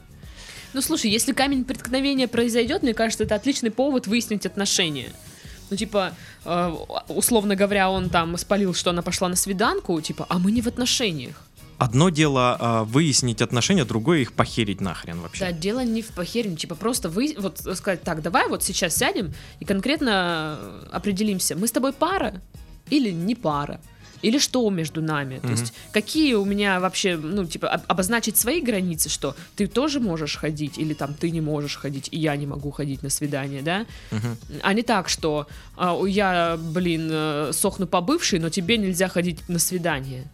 Ну 0.73 0.81
слушай, 0.81 1.11
если 1.11 1.33
камень 1.33 1.65
преткновения 1.65 2.29
произойдет, 2.29 2.83
мне 2.83 2.95
кажется, 2.95 3.25
это 3.25 3.35
отличный 3.35 3.71
повод 3.71 4.07
выяснить 4.07 4.47
отношения. 4.47 5.13
Ну, 5.71 5.77
типа, 5.77 6.13
э, 6.45 6.77
условно 7.09 7.57
говоря, 7.57 7.91
он 7.91 8.09
там 8.09 8.37
спалил, 8.39 8.75
что 8.75 8.91
она 8.91 9.03
пошла 9.03 9.29
на 9.29 9.37
свиданку, 9.37 10.01
типа, 10.01 10.27
а 10.29 10.39
мы 10.39 10.53
не 10.53 10.63
в 10.63 10.67
отношениях. 10.67 11.47
Одно 11.79 12.09
дело 12.09 12.57
а, 12.59 12.85
выяснить 12.85 13.43
отношения, 13.43 13.85
другое 13.85 14.21
их 14.21 14.33
похерить 14.33 14.81
нахрен 14.81 15.21
вообще. 15.21 15.41
Да, 15.41 15.53
дело 15.53 15.85
не 15.85 16.01
в 16.01 16.09
похерении, 16.09 16.57
типа 16.57 16.75
просто 16.75 17.11
вы, 17.11 17.37
вот 17.39 17.59
сказать, 17.59 18.03
так, 18.03 18.23
давай 18.23 18.49
вот 18.49 18.63
сейчас 18.63 18.97
сядем 18.97 19.35
и 19.61 19.67
конкретно 19.67 20.57
э, 20.59 20.87
определимся, 20.93 21.55
мы 21.55 21.67
с 21.67 21.73
тобой 21.73 21.93
пара 21.93 22.41
или 22.89 23.11
не 23.11 23.35
пара. 23.35 23.79
Или 24.29 24.39
что 24.39 24.71
между 24.71 25.01
нами? 25.03 25.39
То 25.41 25.49
есть, 25.53 25.73
какие 25.93 26.35
у 26.35 26.45
меня 26.45 26.81
вообще, 26.81 27.17
ну, 27.17 27.45
типа, 27.45 27.69
об- 27.69 27.85
обозначить 27.87 28.37
свои 28.37 28.61
границы, 28.61 29.09
что 29.09 29.35
ты 29.57 29.67
тоже 29.67 30.01
можешь 30.01 30.37
ходить, 30.37 30.79
или 30.79 30.95
там 30.95 31.15
ты 31.15 31.31
не 31.31 31.41
можешь 31.41 31.77
ходить, 31.77 32.09
и 32.13 32.19
я 32.19 32.37
не 32.37 32.47
могу 32.47 32.71
ходить 32.71 33.03
на 33.03 33.11
свидание, 33.11 33.63
да? 33.63 33.87
А 34.63 34.73
не 34.75 34.83
так, 34.83 35.09
что 35.09 35.47
а, 35.77 35.95
я, 36.07 36.57
блин, 36.59 37.09
э, 37.13 37.51
сохну 37.53 37.87
по 37.87 38.01
бывшей, 38.01 38.39
но 38.41 38.51
тебе 38.51 38.79
нельзя 38.79 39.09
ходить 39.09 39.49
на 39.49 39.59
свидание. 39.59 40.25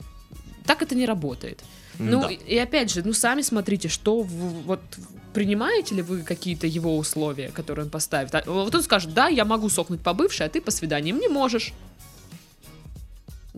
Так 0.67 0.83
это 0.83 0.95
не 0.95 1.07
работает. 1.07 1.59
Ну, 1.99 2.21
Да. 2.23 2.31
и, 2.31 2.39
и 2.55 2.59
опять 2.59 2.91
же, 2.95 3.03
ну, 3.05 3.13
сами 3.13 3.43
смотрите, 3.43 3.89
что 3.89 4.23
в- 4.23 4.63
вот 4.67 4.81
принимаете 5.35 5.95
ли 5.97 6.03
вы 6.03 6.23
какие-то 6.23 6.67
его 6.67 6.97
условия, 6.99 7.49
которые 7.49 7.85
он 7.85 7.91
поставит. 7.91 8.35
А, 8.35 8.43
вот 8.47 8.75
он 8.75 8.83
скажет, 8.83 9.13
да, 9.15 9.29
я 9.29 9.45
могу 9.45 9.69
сохнуть 9.69 10.01
по 10.01 10.13
бывшей, 10.15 10.47
а 10.47 10.49
ты 10.49 10.61
по 10.61 10.71
свиданиям 10.71 11.19
не 11.19 11.29
можешь. 11.29 11.73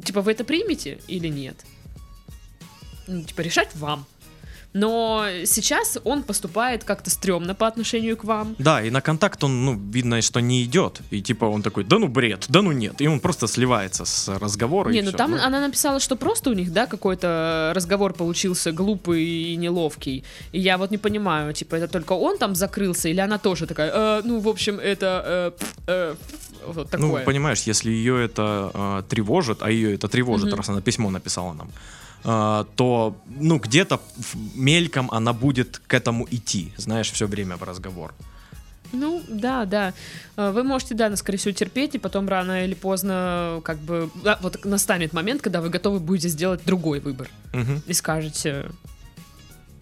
Типа, 0.04 0.20
вы 0.20 0.32
это 0.32 0.44
примете 0.44 1.00
или 1.08 1.28
нет? 1.28 1.64
Ну, 3.06 3.22
типа, 3.22 3.40
решать 3.40 3.74
вам. 3.74 4.06
Но 4.74 5.24
сейчас 5.46 5.98
он 6.04 6.22
поступает 6.22 6.82
как-то 6.84 7.08
стрёмно 7.10 7.54
по 7.54 7.66
отношению 7.66 8.16
к 8.16 8.24
вам. 8.24 8.56
Да, 8.58 8.82
и 8.82 8.90
на 8.90 9.00
контакт 9.00 9.44
он, 9.44 9.64
ну, 9.64 9.80
видно, 9.92 10.20
что 10.20 10.40
не 10.40 10.64
идет. 10.64 11.00
И 11.12 11.22
типа 11.22 11.44
он 11.44 11.62
такой, 11.62 11.84
да 11.84 11.98
ну 11.98 12.08
бред, 12.08 12.46
да 12.48 12.60
ну 12.60 12.72
нет. 12.72 13.00
И 13.00 13.06
он 13.08 13.20
просто 13.20 13.46
сливается 13.46 14.04
с 14.04 14.28
разговора. 14.40 14.90
Не, 14.90 15.02
ну 15.02 15.08
всё. 15.08 15.16
там 15.18 15.34
она 15.34 15.60
написала, 15.60 16.00
что 16.00 16.16
просто 16.16 16.50
у 16.50 16.54
них, 16.54 16.72
да, 16.72 16.86
какой-то 16.86 17.72
разговор 17.74 18.12
получился 18.14 18.72
глупый 18.72 19.24
и 19.24 19.56
неловкий. 19.56 20.24
И 20.52 20.58
я 20.60 20.76
вот 20.76 20.90
не 20.90 20.98
понимаю, 20.98 21.52
типа, 21.52 21.76
это 21.76 21.88
только 21.88 22.12
он 22.14 22.38
там 22.38 22.54
закрылся, 22.54 23.08
или 23.08 23.20
она 23.20 23.38
тоже 23.38 23.66
такая, 23.66 23.92
«Э, 23.94 24.22
ну, 24.24 24.40
в 24.40 24.48
общем, 24.48 24.80
это 24.80 25.22
э, 25.26 25.52
э, 25.86 26.14
пф», 26.14 26.74
вот 26.74 26.92
Ну, 26.92 26.98
такое. 27.08 27.24
понимаешь, 27.24 27.68
если 27.68 27.90
ее 27.92 28.24
это 28.24 28.70
э, 28.74 29.02
тревожит, 29.08 29.58
а 29.62 29.70
ее 29.70 29.94
это 29.94 30.08
тревожит, 30.08 30.46
Мгм. 30.48 30.56
раз 30.56 30.68
она 30.68 30.80
письмо 30.80 31.10
написала 31.10 31.52
нам, 31.52 31.70
то, 32.24 33.16
ну, 33.26 33.58
где-то 33.58 34.00
мельком 34.54 35.10
она 35.10 35.32
будет 35.32 35.80
к 35.86 35.94
этому 35.94 36.26
идти, 36.30 36.72
знаешь, 36.78 37.10
все 37.12 37.26
время 37.26 37.56
в 37.56 37.62
разговор. 37.62 38.14
Ну, 38.92 39.22
да, 39.28 39.64
да. 39.64 39.92
Э, 40.36 40.50
Вы 40.50 40.62
можете, 40.62 40.94
да, 40.94 41.14
скорее 41.16 41.38
всего, 41.38 41.52
терпеть, 41.52 41.94
и 41.94 41.98
потом 41.98 42.28
рано 42.28 42.64
или 42.64 42.74
поздно, 42.74 43.60
как 43.64 43.78
бы, 43.78 44.08
да, 44.22 44.38
вот 44.40 44.64
настанет 44.64 45.12
момент, 45.12 45.42
когда 45.42 45.60
вы 45.60 45.68
готовы 45.68 45.98
будете 46.00 46.28
сделать 46.28 46.60
другой 46.64 47.00
выбор. 47.00 47.28
Мгм. 47.52 47.82
и 47.86 47.92
скажете 47.92 48.70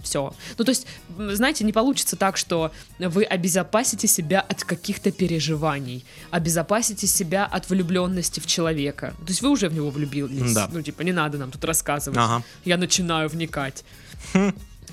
все. 0.03 0.35
Ну, 0.59 0.65
то 0.65 0.71
есть, 0.71 0.87
знаете, 1.17 1.65
не 1.65 1.73
получится 1.73 2.17
так, 2.17 2.37
что 2.37 2.73
вы 2.99 3.25
обезопасите 3.25 4.07
себя 4.07 4.41
от 4.41 4.65
каких-то 4.65 5.11
переживаний, 5.11 6.05
обезопасите 6.31 7.07
себя 7.07 7.45
от 7.47 7.71
влюбленности 7.71 8.41
в 8.41 8.47
человека. 8.47 9.15
То 9.19 9.29
есть 9.29 9.43
вы 9.43 9.51
уже 9.51 9.69
в 9.69 9.75
него 9.75 9.91
влюбились. 9.91 10.55
Да. 10.55 10.69
Ну, 10.73 10.83
типа, 10.83 11.03
не 11.03 11.13
надо 11.13 11.39
нам 11.39 11.51
тут 11.51 11.65
рассказывать. 11.65 12.19
Ага. 12.19 12.43
Я 12.65 12.77
начинаю 12.77 13.29
вникать. 13.29 13.85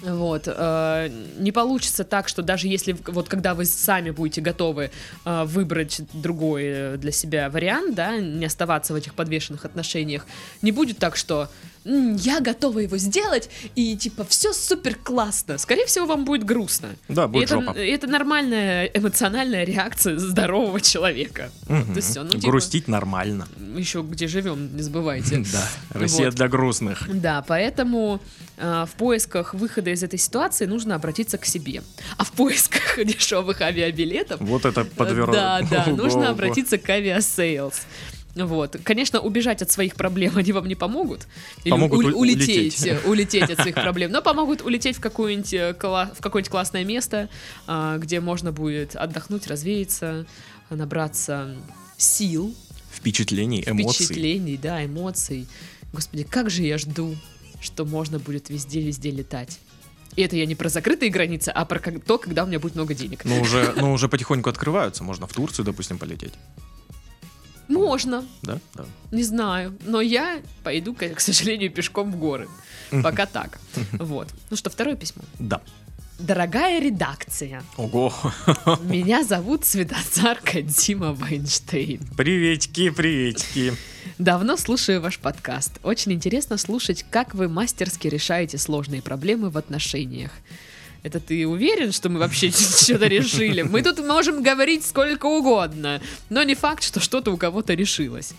Вот, 0.01 0.43
э, 0.45 1.09
не 1.39 1.51
получится 1.51 2.03
так, 2.03 2.29
что 2.29 2.41
даже 2.41 2.67
если, 2.67 2.95
вот 3.07 3.27
когда 3.27 3.53
вы 3.53 3.65
сами 3.65 4.11
будете 4.11 4.39
готовы 4.39 4.91
э, 5.25 5.43
выбрать 5.43 6.01
другой 6.13 6.63
э, 6.65 6.97
для 6.97 7.11
себя 7.11 7.49
вариант, 7.49 7.95
да, 7.95 8.17
не 8.17 8.45
оставаться 8.45 8.93
в 8.93 8.95
этих 8.95 9.13
подвешенных 9.13 9.65
отношениях, 9.65 10.25
не 10.61 10.71
будет 10.71 10.99
так, 10.99 11.17
что 11.17 11.41
«М, 11.41 11.49
я 12.17 12.39
готова 12.39 12.79
его 12.79 12.97
сделать, 12.97 13.49
и 13.75 13.95
типа 13.97 14.25
все 14.25 14.53
супер 14.53 14.95
классно. 14.95 15.57
Скорее 15.57 15.85
всего, 15.85 16.05
вам 16.05 16.25
будет 16.25 16.43
грустно. 16.43 16.89
Да, 17.07 17.25
И 17.25 17.27
будет 17.27 17.51
это, 17.51 17.61
жопа. 17.61 17.77
и 17.79 17.89
это 17.89 18.07
нормальная 18.07 18.85
эмоциональная 18.85 19.63
реакция 19.63 20.17
здорового 20.17 20.79
человека. 20.81 21.51
Вот 21.67 21.97
и 21.97 22.01
всё. 22.01 22.23
Ну, 22.23 22.29
типа, 22.31 22.47
Грустить 22.47 22.87
нормально. 22.87 23.47
Еще 23.75 24.01
где 24.01 24.27
живем, 24.27 24.75
не 24.75 24.81
забывайте. 24.81 25.43
Да, 25.51 25.67
Россия 25.99 26.25
Вот. 26.25 26.35
для 26.35 26.47
грустных. 26.47 27.03
Да, 27.11 27.43
поэтому 27.47 28.21
э, 28.57 28.85
в 28.91 28.95
поисках 28.97 29.53
выхода 29.53 29.89
из 29.89 30.03
этой 30.03 30.19
ситуации 30.19 30.65
нужно 30.65 30.95
обратиться 30.95 31.37
к 31.37 31.45
себе. 31.45 31.81
А 32.17 32.23
в 32.23 32.31
поисках 32.33 32.97
дешевых 33.03 33.61
авиабилетов 33.61 34.39
Вот 34.41 34.65
это 34.65 34.81
э, 34.81 34.85
подвернуло. 34.85 35.33
Да, 35.33 35.61
да, 35.69 35.83
Ого, 35.87 35.95
нужно 36.03 36.29
обратиться 36.29 36.77
к 36.77 36.87
Aviasales. 36.89 37.81
Вот. 38.45 38.77
Конечно, 38.83 39.19
убежать 39.19 39.61
от 39.61 39.71
своих 39.71 39.95
проблем 39.95 40.33
они 40.37 40.51
вам 40.51 40.67
не 40.67 40.75
помогут. 40.75 41.27
Или 41.63 41.71
Помогут 41.71 42.05
у- 42.05 42.17
улететь, 42.19 42.79
улететь. 42.79 42.85
э, 42.85 42.99
улететь 43.07 43.49
от 43.49 43.59
своих 43.59 43.75
проблем, 43.75 44.11
но 44.11 44.21
помогут 44.21 44.61
улететь 44.61 44.97
в, 44.97 44.99
какую-нибудь, 44.99 45.53
э, 45.53 45.73
в 45.73 46.21
какое-нибудь 46.21 46.49
классное 46.49 46.83
место, 46.83 47.29
а, 47.67 47.97
где 47.97 48.19
можно 48.19 48.51
будет 48.51 48.95
отдохнуть, 48.95 49.47
развеяться, 49.47 50.25
набраться 50.69 51.55
сил, 51.97 52.53
Впечатлений, 52.91 53.63
эмоций. 53.65 54.05
впечатлений, 54.05 54.57
да, 54.57 54.83
эмоций. 54.85 55.47
Господи, 55.93 56.23
как 56.23 56.49
же 56.49 56.63
я 56.63 56.77
жду, 56.77 57.15
что 57.61 57.85
можно 57.85 58.19
будет 58.19 58.49
везде-везде 58.49 59.11
летать. 59.11 59.59
И 60.15 60.21
это 60.21 60.35
я 60.35 60.45
не 60.45 60.55
про 60.55 60.69
закрытые 60.69 61.11
границы, 61.11 61.49
а 61.49 61.65
про 61.65 61.79
то, 61.79 62.17
когда 62.17 62.43
у 62.43 62.47
меня 62.47 62.59
будет 62.59 62.75
много 62.75 62.93
денег. 62.93 63.23
Ну 63.25 63.39
уже, 63.41 63.73
ну, 63.77 63.93
уже 63.93 64.09
потихоньку 64.09 64.49
открываются. 64.49 65.03
Можно 65.03 65.27
в 65.27 65.33
Турцию, 65.33 65.65
допустим, 65.65 65.97
полететь. 65.97 66.33
Можно, 67.69 68.25
Да? 68.41 68.59
Да. 68.73 68.85
не 69.11 69.23
знаю. 69.23 69.77
Но 69.85 70.01
я 70.01 70.41
пойду, 70.63 70.93
к 70.93 71.19
сожалению, 71.19 71.71
пешком 71.71 72.11
в 72.11 72.17
горы. 72.17 72.47
Пока 73.03 73.25
так. 73.25 73.59
Вот. 73.93 74.27
Ну 74.49 74.57
что, 74.57 74.69
второе 74.69 74.95
письмо. 74.95 75.21
Да. 75.37 75.61
Дорогая 76.19 76.81
редакция, 76.81 77.63
Ого. 77.77 78.13
меня 78.81 79.23
зовут 79.23 79.63
Светозарка 79.63 80.61
Дима 80.61 81.13
Вайнштейн. 81.13 82.01
Приветики, 82.17 82.89
приветики. 82.89 83.73
Давно 84.17 84.57
слушаю 84.57 85.01
ваш 85.01 85.17
подкаст. 85.19 85.79
Очень 85.81 86.11
интересно 86.11 86.57
слушать, 86.57 87.05
как 87.09 87.35
вы 87.35 87.47
мастерски 87.47 88.07
решаете 88.09 88.57
сложные 88.57 89.01
проблемы 89.01 89.49
в 89.49 89.57
отношениях. 89.57 90.31
Это 91.03 91.19
ты 91.19 91.47
уверен, 91.47 91.91
что 91.91 92.09
мы 92.09 92.19
вообще 92.19 92.51
что-то 92.51 93.07
решили? 93.07 93.61
Мы 93.61 93.81
тут 93.81 93.99
можем 93.99 94.43
говорить 94.43 94.85
сколько 94.85 95.25
угодно, 95.27 96.01
но 96.29 96.43
не 96.43 96.55
факт, 96.55 96.83
что 96.83 96.99
что-то 96.99 97.31
у 97.31 97.37
кого-то 97.37 97.73
решилось. 97.73 98.33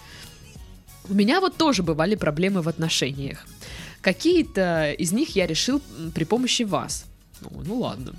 У 1.09 1.15
меня 1.15 1.41
вот 1.41 1.57
тоже 1.57 1.83
бывали 1.83 2.15
проблемы 2.15 2.63
в 2.63 2.69
отношениях. 2.69 3.47
Какие-то 4.03 4.93
из 4.93 5.13
них 5.13 5.35
я 5.37 5.47
решил 5.47 5.81
при 6.15 6.25
помощи 6.25 6.63
вас. 6.63 7.05
Ну, 7.41 7.63
ну 7.65 7.79
ладно. 7.81 8.15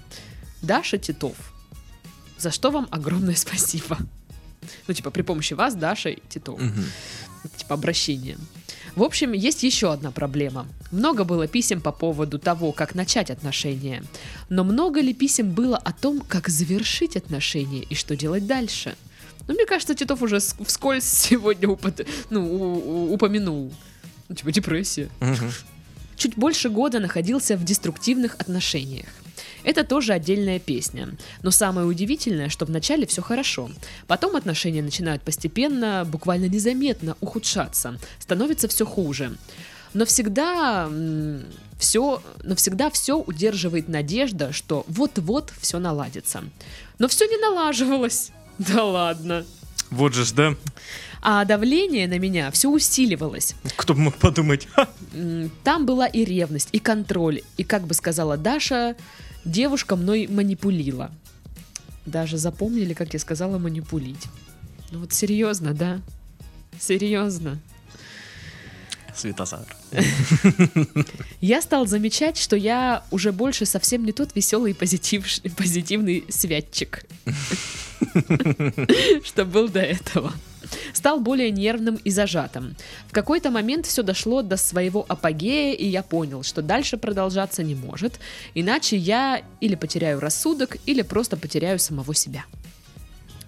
Даша 0.61 0.97
Титов. 0.97 1.35
За 2.37 2.51
что 2.51 2.71
вам 2.71 2.87
огромное 2.91 3.35
спасибо. 3.37 3.97
Ну, 4.87 4.93
типа, 4.93 5.09
при 5.11 5.21
помощи 5.23 5.53
вас, 5.53 5.73
Даша 5.75 6.15
Титов 6.29 6.59
Мгм. 6.59 6.83
типа 7.57 7.73
обращение. 7.75 8.37
В 8.95 9.03
общем, 9.03 9.31
есть 9.31 9.63
еще 9.63 9.91
одна 9.93 10.11
проблема. 10.11 10.67
Много 10.91 11.23
было 11.23 11.47
писем 11.47 11.79
по 11.79 11.91
поводу 11.91 12.39
того, 12.39 12.71
как 12.73 12.93
начать 12.93 13.29
отношения. 13.31 14.03
Но 14.49 14.63
много 14.63 14.99
ли 14.99 15.13
писем 15.13 15.51
было 15.51 15.77
о 15.77 15.93
том, 15.93 16.21
как 16.27 16.49
завершить 16.49 17.15
отношения 17.15 17.83
и 17.83 17.95
что 17.95 18.15
делать 18.17 18.45
дальше? 18.47 18.95
Ну, 19.47 19.53
мне 19.53 19.65
кажется, 19.65 19.95
Титов 19.95 20.21
уже 20.21 20.39
вскользь 20.39 21.05
сегодня 21.05 21.69
упот- 21.69 22.07
ну, 22.29 23.13
упомянул. 23.13 23.71
Ну, 24.27 24.35
типа 24.35 24.51
депрессия. 24.51 25.09
Чуть 26.17 26.35
больше 26.35 26.69
года 26.69 26.99
находился 26.99 27.55
в 27.57 27.63
деструктивных 27.63 28.35
отношениях. 28.35 29.07
Это 29.63 29.83
тоже 29.83 30.13
отдельная 30.13 30.59
песня. 30.59 31.09
Но 31.41 31.51
самое 31.51 31.87
удивительное, 31.87 32.49
что 32.49 32.65
вначале 32.65 33.05
все 33.05 33.21
хорошо. 33.21 33.69
Потом 34.07 34.35
отношения 34.35 34.81
начинают 34.81 35.21
постепенно, 35.21 36.03
буквально 36.05 36.45
незаметно 36.45 37.15
ухудшаться. 37.21 37.97
Становится 38.19 38.67
все 38.67 38.85
хуже. 38.85 39.35
Но 39.93 40.05
всегда 40.05 40.89
все, 41.77 42.21
но 42.43 42.55
всегда 42.55 42.89
все 42.89 43.17
удерживает 43.17 43.89
надежда, 43.89 44.53
что 44.53 44.85
вот-вот 44.87 45.51
все 45.59 45.79
наладится. 45.79 46.43
Но 46.99 47.07
все 47.07 47.25
не 47.25 47.37
налаживалось. 47.37 48.31
Да 48.57 48.83
ладно. 48.83 49.43
Вот 49.89 50.13
же 50.13 50.23
ж, 50.23 50.33
да? 50.33 50.55
А 51.21 51.45
давление 51.45 52.07
на 52.07 52.19
меня 52.19 52.51
все 52.51 52.69
усиливалось. 52.69 53.55
Кто 53.75 53.93
бы 53.93 54.01
мог 54.01 54.15
подумать? 54.15 54.67
Там 55.63 55.85
была 55.85 56.05
и 56.05 56.23
ревность, 56.23 56.69
и 56.71 56.79
контроль, 56.79 57.41
и, 57.57 57.63
как 57.63 57.87
бы 57.87 57.93
сказала 57.93 58.37
Даша, 58.37 58.95
девушка 59.45 59.95
мной 59.95 60.27
манипулила. 60.27 61.11
Даже 62.05 62.37
запомнили, 62.37 62.93
как 62.93 63.13
я 63.13 63.19
сказала 63.19 63.57
манипулить. 63.57 64.27
Ну 64.91 64.99
вот 64.99 65.13
серьезно, 65.13 65.73
да? 65.73 66.01
Серьезно. 66.79 67.59
Светозар. 69.15 69.65
Я 71.41 71.61
стал 71.61 71.85
замечать, 71.85 72.37
что 72.37 72.55
я 72.55 73.03
уже 73.11 73.31
больше 73.31 73.65
совсем 73.65 74.05
не 74.05 74.13
тот 74.13 74.35
веселый 74.35 74.71
и 74.71 74.73
позитив, 74.73 75.25
позитивный 75.57 76.25
святчик, 76.29 77.05
что 79.23 79.45
был 79.45 79.69
до 79.69 79.81
этого. 79.81 80.31
Стал 80.93 81.19
более 81.19 81.51
нервным 81.51 81.95
и 81.95 82.09
зажатым. 82.11 82.75
В 83.07 83.13
какой-то 83.13 83.51
момент 83.51 83.85
все 83.85 84.03
дошло 84.03 84.41
до 84.41 84.57
своего 84.57 85.05
апогея, 85.07 85.73
и 85.73 85.85
я 85.85 86.03
понял, 86.03 86.43
что 86.43 86.61
дальше 86.61 86.97
продолжаться 86.97 87.63
не 87.63 87.75
может, 87.75 88.19
иначе 88.53 88.97
я 88.97 89.41
или 89.59 89.75
потеряю 89.75 90.19
рассудок, 90.19 90.77
или 90.85 91.01
просто 91.01 91.37
потеряю 91.37 91.79
самого 91.79 92.13
себя. 92.13 92.45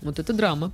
Вот 0.02 0.20
это 0.20 0.34
драма. 0.34 0.72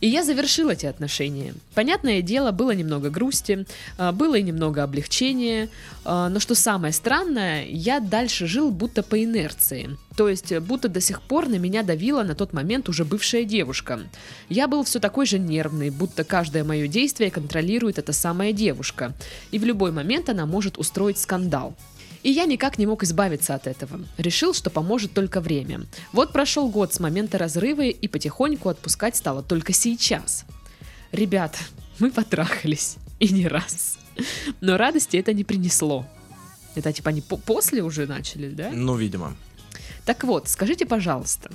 И 0.00 0.08
я 0.08 0.24
завершил 0.24 0.70
эти 0.70 0.86
отношения. 0.86 1.54
Понятное 1.74 2.22
дело, 2.22 2.52
было 2.52 2.70
немного 2.70 3.10
грусти, 3.10 3.66
а, 3.98 4.12
было 4.12 4.36
и 4.36 4.42
немного 4.42 4.82
облегчения, 4.82 5.68
а, 6.04 6.28
но 6.28 6.40
что 6.40 6.54
самое 6.54 6.92
странное, 6.92 7.66
я 7.66 8.00
дальше 8.00 8.46
жил 8.46 8.70
будто 8.70 9.02
по 9.02 9.22
инерции. 9.22 9.96
То 10.16 10.28
есть, 10.28 10.52
э, 10.52 10.60
будто 10.60 10.88
до 10.88 11.00
сих 11.00 11.22
пор 11.22 11.48
на 11.48 11.56
меня 11.56 11.82
давила 11.82 12.22
на 12.22 12.34
тот 12.34 12.52
момент 12.52 12.88
уже 12.88 13.04
бывшая 13.04 13.44
девушка. 13.44 14.00
Я 14.48 14.68
был 14.68 14.84
все 14.84 15.00
такой 15.00 15.26
же 15.26 15.38
нервный, 15.38 15.90
будто 15.90 16.24
каждое 16.24 16.64
мое 16.64 16.88
действие 16.88 17.30
контролирует 17.30 17.98
эта 17.98 18.12
самая 18.12 18.52
девушка. 18.52 19.14
И 19.50 19.58
в 19.58 19.64
любой 19.64 19.92
момент 19.92 20.28
она 20.28 20.46
может 20.46 20.78
устроить 20.78 21.18
скандал. 21.18 21.74
И 22.22 22.30
я 22.30 22.44
никак 22.44 22.78
не 22.78 22.86
мог 22.86 23.02
избавиться 23.02 23.54
от 23.54 23.66
этого. 23.66 24.00
Решил, 24.18 24.52
что 24.54 24.68
поможет 24.70 25.12
только 25.14 25.40
время. 25.40 25.82
Вот 26.12 26.32
прошел 26.32 26.68
год 26.68 26.92
с 26.92 27.00
момента 27.00 27.38
разрыва, 27.38 27.82
и 27.82 28.08
потихоньку 28.08 28.68
отпускать 28.68 29.16
стало 29.16 29.42
только 29.42 29.72
сейчас. 29.72 30.44
Ребята, 31.12 31.58
мы 31.98 32.10
потрахались. 32.10 32.96
И 33.20 33.28
не 33.28 33.48
раз. 33.48 33.98
Но 34.60 34.76
радости 34.76 35.16
это 35.16 35.32
не 35.32 35.44
принесло. 35.44 36.06
Это 36.74 36.92
типа 36.92 37.10
они 37.10 37.20
по- 37.20 37.36
после 37.36 37.82
уже 37.82 38.06
начали, 38.06 38.48
да? 38.50 38.70
Ну, 38.72 38.96
видимо. 38.96 39.34
Так 40.04 40.24
вот, 40.24 40.48
скажите, 40.48 40.86
пожалуйста. 40.86 41.50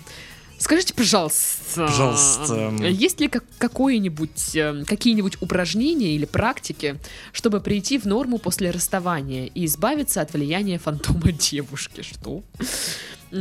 Скажите, 0.57 0.93
пожалуйста, 0.93 1.85
Пожалуйста. 1.87 2.71
есть 2.87 3.19
ли 3.19 3.27
как- 3.27 3.43
какое-нибудь, 3.57 4.55
э, 4.55 4.83
какие-нибудь 4.87 5.41
упражнения 5.41 6.15
или 6.15 6.25
практики, 6.25 6.97
чтобы 7.33 7.59
прийти 7.59 7.97
в 7.97 8.05
норму 8.05 8.37
после 8.37 8.71
расставания 8.71 9.47
и 9.47 9.65
избавиться 9.65 10.21
от 10.21 10.33
влияния 10.33 10.79
фантома 10.79 11.31
девушки? 11.51 12.01
Что? 12.01 12.43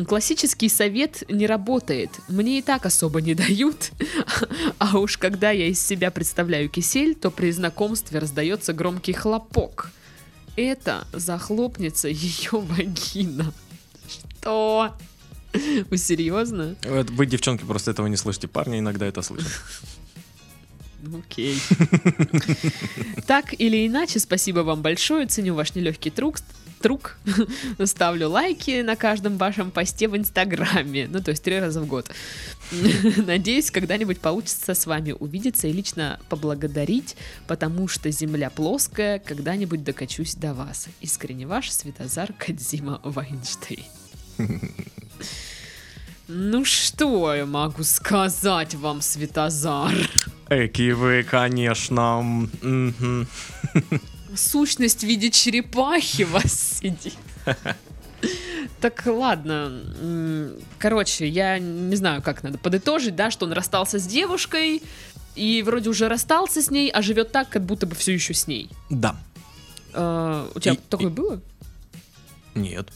Классический 0.09 0.69
совет 0.69 1.23
не 1.31 1.47
работает. 1.47 2.11
Мне 2.29 2.59
и 2.59 2.63
так 2.63 2.85
особо 2.87 3.21
не 3.21 3.35
дают. 3.35 3.93
А 4.79 4.99
уж 4.99 5.17
когда 5.19 5.51
я 5.53 5.69
из 5.69 5.81
себя 5.85 6.11
представляю 6.11 6.69
кисель, 6.69 7.15
то 7.15 7.31
при 7.31 7.53
знакомстве 7.53 8.19
раздается 8.19 8.73
громкий 8.73 9.13
хлопок. 9.13 9.93
Это 10.57 11.07
захлопнется 11.13 12.09
ее 12.09 12.51
вагина. 12.53 13.53
Что? 14.09 14.93
Вы 15.91 15.99
серьезно? 15.99 16.77
Вы, 16.83 17.27
девчонки, 17.27 17.65
просто 17.65 17.91
этого 17.91 18.07
не 18.07 18.17
слышите. 18.17 18.49
Парни 18.49 18.79
иногда 18.79 19.07
это 19.07 19.23
слышат. 19.23 19.53
Ну, 21.07 21.19
Окей. 21.19 21.59
Так 23.27 23.53
или 23.61 23.87
иначе, 23.87 24.19
спасибо 24.21 24.61
вам 24.61 24.81
большое. 24.81 25.27
Ценю 25.27 25.55
ваш 25.55 25.75
нелегкий 25.75 26.09
труд. 26.09 26.37
Трук. 26.81 27.19
Ставлю 27.85 28.31
лайки 28.31 28.81
на 28.81 28.97
каждом 28.97 29.37
вашем 29.37 29.71
посте 29.71 30.09
в 30.09 30.17
Инстаграме. 30.17 31.07
Ну, 31.11 31.21
то 31.21 31.33
есть 31.33 31.45
три 31.45 31.61
раза 31.61 31.83
в 31.83 31.87
год. 31.87 32.11
Надеюсь, 33.27 33.71
когда-нибудь 33.71 34.21
получится 34.21 34.73
с 34.73 34.87
вами 34.87 35.13
увидеться 35.13 35.69
и 35.69 35.73
лично 35.73 36.19
поблагодарить, 36.31 37.17
потому 37.47 37.87
что 37.87 38.11
земля 38.11 38.49
плоская, 38.49 39.19
когда-нибудь 39.19 39.85
докачусь 39.85 40.35
до 40.37 40.55
вас. 40.55 40.89
Искренне 41.03 41.47
ваш 41.47 41.71
Светозар 41.71 42.33
Кадзима 42.33 43.03
Вайнштейн. 43.05 43.85
Ну 46.27 46.65
что 46.65 47.35
я 47.35 47.45
могу 47.47 47.83
сказать 47.85 48.75
вам, 48.75 49.03
Светозар? 49.03 49.93
Эки 50.49 50.93
вы, 50.93 51.23
конечно. 51.23 52.49
Сущность 54.35 55.01
в 55.01 55.07
виде 55.07 55.31
черепахи 55.31 56.23
вас 56.23 56.79
сидит. 56.81 57.15
Так, 58.81 59.03
ладно. 59.07 60.55
Короче, 60.79 61.29
я 61.29 61.59
не 61.59 61.95
знаю, 61.97 62.23
как 62.23 62.43
надо 62.43 62.59
подытожить, 62.59 63.15
да, 63.17 63.31
что 63.31 63.45
он 63.47 63.53
расстался 63.53 63.99
с 63.99 64.07
девушкой, 64.07 64.83
и 65.37 65.63
вроде 65.63 65.91
уже 65.91 66.09
расстался 66.09 66.63
с 66.63 66.71
ней, 66.71 66.91
а 66.91 67.03
живет 67.03 67.33
так, 67.33 67.49
как 67.51 67.65
будто 67.65 67.87
бы 67.87 67.95
все 67.95 68.13
еще 68.15 68.33
с 68.35 68.47
ней. 68.47 68.71
Да. 68.91 69.17
А, 69.93 70.51
у 70.55 70.61
тебя 70.61 70.75
И- 70.75 70.79
такое 70.89 71.07
и- 71.09 71.11
было? 71.11 71.41
Нет. 72.55 72.89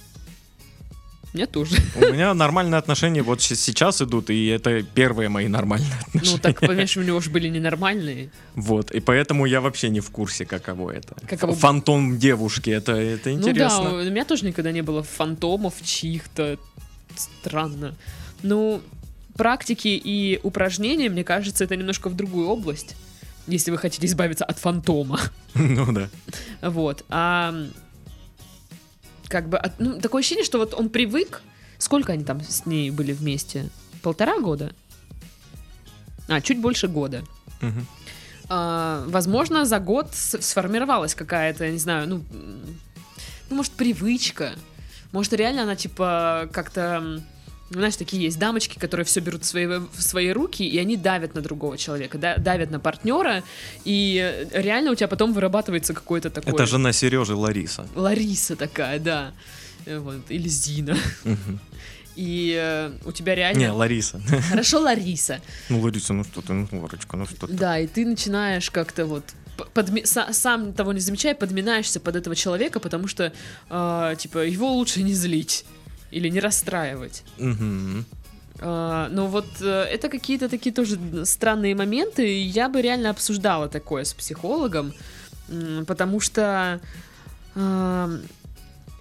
Меня 1.34 1.46
тоже. 1.46 1.76
У 1.96 2.00
меня 2.12 2.32
нормальные 2.34 2.78
отношения 2.78 3.22
вот 3.22 3.42
сейчас 3.42 4.00
идут, 4.00 4.30
и 4.30 4.46
это 4.46 4.82
первые 4.82 5.28
мои 5.28 5.46
нормальные 5.48 5.92
отношения. 6.06 6.32
Ну, 6.32 6.38
так, 6.38 6.60
понимаешь, 6.60 6.96
у 6.96 7.02
него 7.02 7.20
же 7.20 7.30
были 7.30 7.48
ненормальные. 7.48 8.30
Вот, 8.54 8.90
и 8.92 9.00
поэтому 9.00 9.44
я 9.46 9.60
вообще 9.60 9.90
не 9.90 10.00
в 10.00 10.10
курсе, 10.10 10.46
каково 10.46 10.92
это. 10.92 11.14
Каково- 11.28 11.54
Фантом 11.54 12.18
девушки, 12.18 12.70
это, 12.70 12.92
это 12.92 13.30
Ну 13.30 13.42
да, 13.42 13.50
интересно. 13.50 13.94
у 13.94 14.04
меня 14.04 14.24
тоже 14.24 14.46
никогда 14.46 14.72
не 14.72 14.82
было 14.82 15.02
фантомов 15.02 15.74
чьих-то. 15.84 16.56
Странно. 17.16 17.94
Ну, 18.42 18.80
практики 19.36 19.88
и 19.88 20.40
упражнения, 20.42 21.08
мне 21.10 21.24
кажется, 21.24 21.64
это 21.64 21.76
немножко 21.76 22.08
в 22.08 22.16
другую 22.16 22.48
область. 22.48 22.96
Если 23.46 23.70
вы 23.70 23.78
хотите 23.78 24.06
избавиться 24.06 24.44
от 24.44 24.58
фантома. 24.58 25.20
Ну 25.54 25.92
да. 25.92 26.08
Вот. 26.62 27.04
А 27.08 27.54
как 29.28 29.48
бы 29.48 29.60
ну, 29.78 30.00
такое 30.00 30.20
ощущение, 30.20 30.44
что 30.44 30.58
вот 30.58 30.74
он 30.74 30.88
привык. 30.88 31.42
Сколько 31.78 32.12
они 32.12 32.24
там 32.24 32.42
с 32.42 32.66
ней 32.66 32.90
были 32.90 33.12
вместе? 33.12 33.68
Полтора 34.02 34.40
года? 34.40 34.74
А, 36.28 36.40
чуть 36.40 36.60
больше 36.60 36.88
года. 36.88 37.24
Мгм. 37.60 37.86
а, 38.48 39.04
возможно, 39.08 39.64
за 39.64 39.80
год 39.80 40.14
сформировалась 40.14 41.14
какая-то, 41.14 41.64
я 41.64 41.72
не 41.72 41.78
знаю, 41.78 42.08
ну, 42.08 42.24
ну, 43.50 43.56
может, 43.56 43.72
привычка. 43.72 44.52
Может, 45.12 45.32
реально 45.32 45.62
она, 45.62 45.74
типа, 45.76 46.48
как-то... 46.52 47.22
Знаешь, 47.70 47.96
такие 47.96 48.22
есть 48.22 48.38
дамочки, 48.38 48.78
которые 48.78 49.04
все 49.04 49.20
берут 49.20 49.42
в 49.42 49.46
свои, 49.46 49.66
в 49.66 50.00
свои 50.02 50.30
руки, 50.30 50.62
и 50.66 50.78
они 50.78 50.96
давят 50.96 51.34
на 51.34 51.42
другого 51.42 51.76
человека, 51.76 52.16
да- 52.16 52.38
давят 52.38 52.70
на 52.70 52.80
партнера, 52.80 53.42
и 53.84 54.46
реально 54.52 54.92
у 54.92 54.94
тебя 54.94 55.08
потом 55.08 55.34
вырабатывается 55.34 55.92
какой-то 55.92 56.30
такой... 56.30 56.52
Это 56.52 56.64
жена 56.66 56.92
Сережи 56.92 57.34
Лариса. 57.34 57.86
Лариса 57.94 58.56
такая, 58.56 58.98
да. 58.98 59.32
Вот, 59.86 60.30
или 60.30 60.48
Зина. 60.48 60.96
И 62.16 62.52
э, 62.58 62.90
у 63.04 63.12
тебя 63.12 63.34
реально... 63.36 63.58
Не, 63.58 63.70
Лариса. 63.70 64.20
Хорошо, 64.48 64.80
Лариса. 64.80 65.40
Ну, 65.68 65.80
Лариса, 65.80 66.12
ну 66.14 66.24
что 66.24 66.40
ты, 66.42 66.52
ну, 66.52 66.66
Ларочка, 66.72 67.16
ну 67.16 67.26
что 67.26 67.46
ты. 67.46 67.52
Да, 67.52 67.78
и 67.78 67.86
ты 67.86 68.04
начинаешь 68.04 68.70
как-то 68.72 69.06
вот 69.06 69.22
подми- 69.72 70.02
са- 70.02 70.32
сам 70.32 70.72
того 70.72 70.92
не 70.92 71.00
замечая, 71.00 71.34
подминаешься 71.36 72.00
под 72.00 72.16
этого 72.16 72.34
человека, 72.34 72.80
потому 72.80 73.06
что, 73.06 73.32
э, 73.70 74.14
типа, 74.18 74.38
его 74.46 74.72
лучше 74.72 75.02
не 75.04 75.14
злить 75.14 75.64
или 76.10 76.28
не 76.28 76.40
расстраивать. 76.40 77.22
Мгм. 77.38 78.04
А, 78.60 79.08
но 79.10 79.26
вот 79.26 79.46
э, 79.60 79.66
это 79.66 80.08
какие-то 80.08 80.48
такие 80.48 80.74
тоже 80.74 80.98
странные 81.24 81.74
моменты, 81.74 82.28
и 82.28 82.40
я 82.40 82.68
бы 82.68 82.82
реально 82.82 83.10
обсуждала 83.10 83.68
такое 83.68 84.04
с 84.04 84.14
психологом, 84.14 84.92
потому 85.86 86.20
что 86.20 86.80
а, 87.54 88.10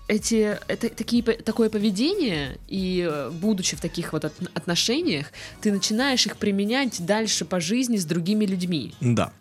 эти, 0.08 0.58
это, 0.68 0.90
такие, 0.90 1.22
такое 1.24 1.70
поведение, 1.70 2.58
и 2.68 3.08
э, 3.10 3.30
будучи 3.32 3.76
в 3.76 3.82
таких 3.82 4.14
вот 4.14 4.26
от- 4.26 4.34
отношениях, 4.54 5.28
ты 5.60 5.72
начинаешь 5.72 6.26
их 6.26 6.38
применять 6.38 7.06
дальше 7.06 7.44
по 7.44 7.60
жизни 7.60 7.98
с 7.98 8.06
другими 8.06 8.46
людьми. 8.46 8.94
Да. 9.02 9.32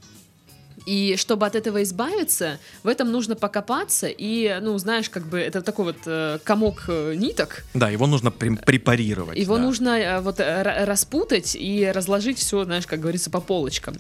И 0.87 1.17
чтобы 1.17 1.47
от 1.47 1.57
этого 1.57 1.83
избавиться, 1.83 2.59
в 2.85 2.89
этом 2.89 3.11
нужно 3.11 3.35
покопаться, 3.35 4.07
и, 4.07 4.57
ну, 4.63 4.79
знаешь, 4.79 5.11
как 5.11 5.25
бы 5.27 5.39
это 5.41 5.61
такой 5.61 5.87
вот 5.87 5.97
э, 6.07 6.39
комок 6.45 6.85
э, 6.89 7.15
ниток, 7.17 7.65
Да, 7.75 7.91
его 7.91 8.07
нужно 8.07 8.31
прем- 8.31 8.57
препарировать. 8.57 9.37
его 9.37 9.57
да. 9.57 9.63
нужно 9.63 9.89
э, 9.99 10.21
вот 10.21 10.39
э, 10.39 10.45
ра- 10.63 10.85
распутать 10.85 11.57
и 11.57 11.91
разложить 11.93 12.39
все, 12.39 12.65
знаешь, 12.65 12.87
как 12.87 13.01
говорится, 13.01 13.31
по 13.31 13.41
полочкам. 13.41 13.97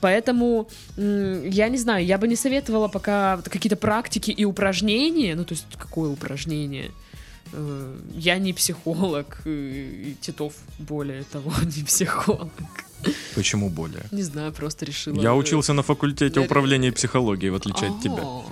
Поэтому 0.00 0.68
я 0.96 1.68
не 1.68 1.76
знаю, 1.78 2.04
я 2.04 2.18
бы 2.18 2.26
не 2.28 2.34
советовала 2.36 2.88
пока 2.88 3.38
какие-то 3.44 3.76
практики 3.76 4.30
и 4.32 4.44
упражнения. 4.44 5.34
Ну, 5.36 5.44
то 5.44 5.54
есть, 5.54 5.64
какое 5.78 6.10
упражнение? 6.10 6.90
Э, 7.52 7.96
Я 8.14 8.38
не 8.38 8.52
психолог, 8.52 9.40
э, 9.44 9.50
и 9.50 10.16
Титов 10.20 10.52
более 10.78 11.22
того, 11.24 11.52
не 11.76 11.82
психолог. 11.84 12.48
Почему 13.34 13.68
более? 13.68 14.04
Не 14.12 14.22
знаю, 14.22 14.52
просто 14.52 14.84
решила. 14.86 15.20
Я 15.20 15.34
учился 15.34 15.72
на 15.72 15.82
факультете 15.82 16.40
я- 16.40 16.46
управления 16.46 16.92
психологией, 16.92 17.50
в 17.50 17.54
отличие 17.56 17.90
от 17.90 18.00
тебя. 18.02 18.22
А. 18.22 18.42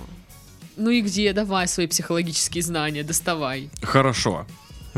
Ну 0.77 0.89
и 0.89 1.01
где? 1.01 1.33
Давай 1.33 1.67
свои 1.67 1.87
психологические 1.87 2.61
знания, 2.63 3.03
доставай. 3.03 3.69
Хорошо. 3.81 4.45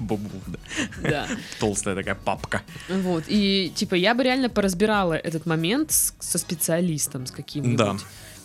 Да. 0.00 0.56
Да. 1.02 1.28
Толстая 1.60 1.94
такая 1.94 2.14
папка. 2.14 2.62
Вот, 2.88 3.24
и 3.28 3.72
типа 3.74 3.94
я 3.94 4.14
бы 4.14 4.22
реально 4.24 4.48
поразбирала 4.48 5.14
этот 5.14 5.46
момент 5.46 5.92
с- 5.92 6.14
со 6.20 6.38
специалистом, 6.38 7.26
с 7.26 7.30
каким-нибудь. 7.30 7.76
Да. 7.76 7.96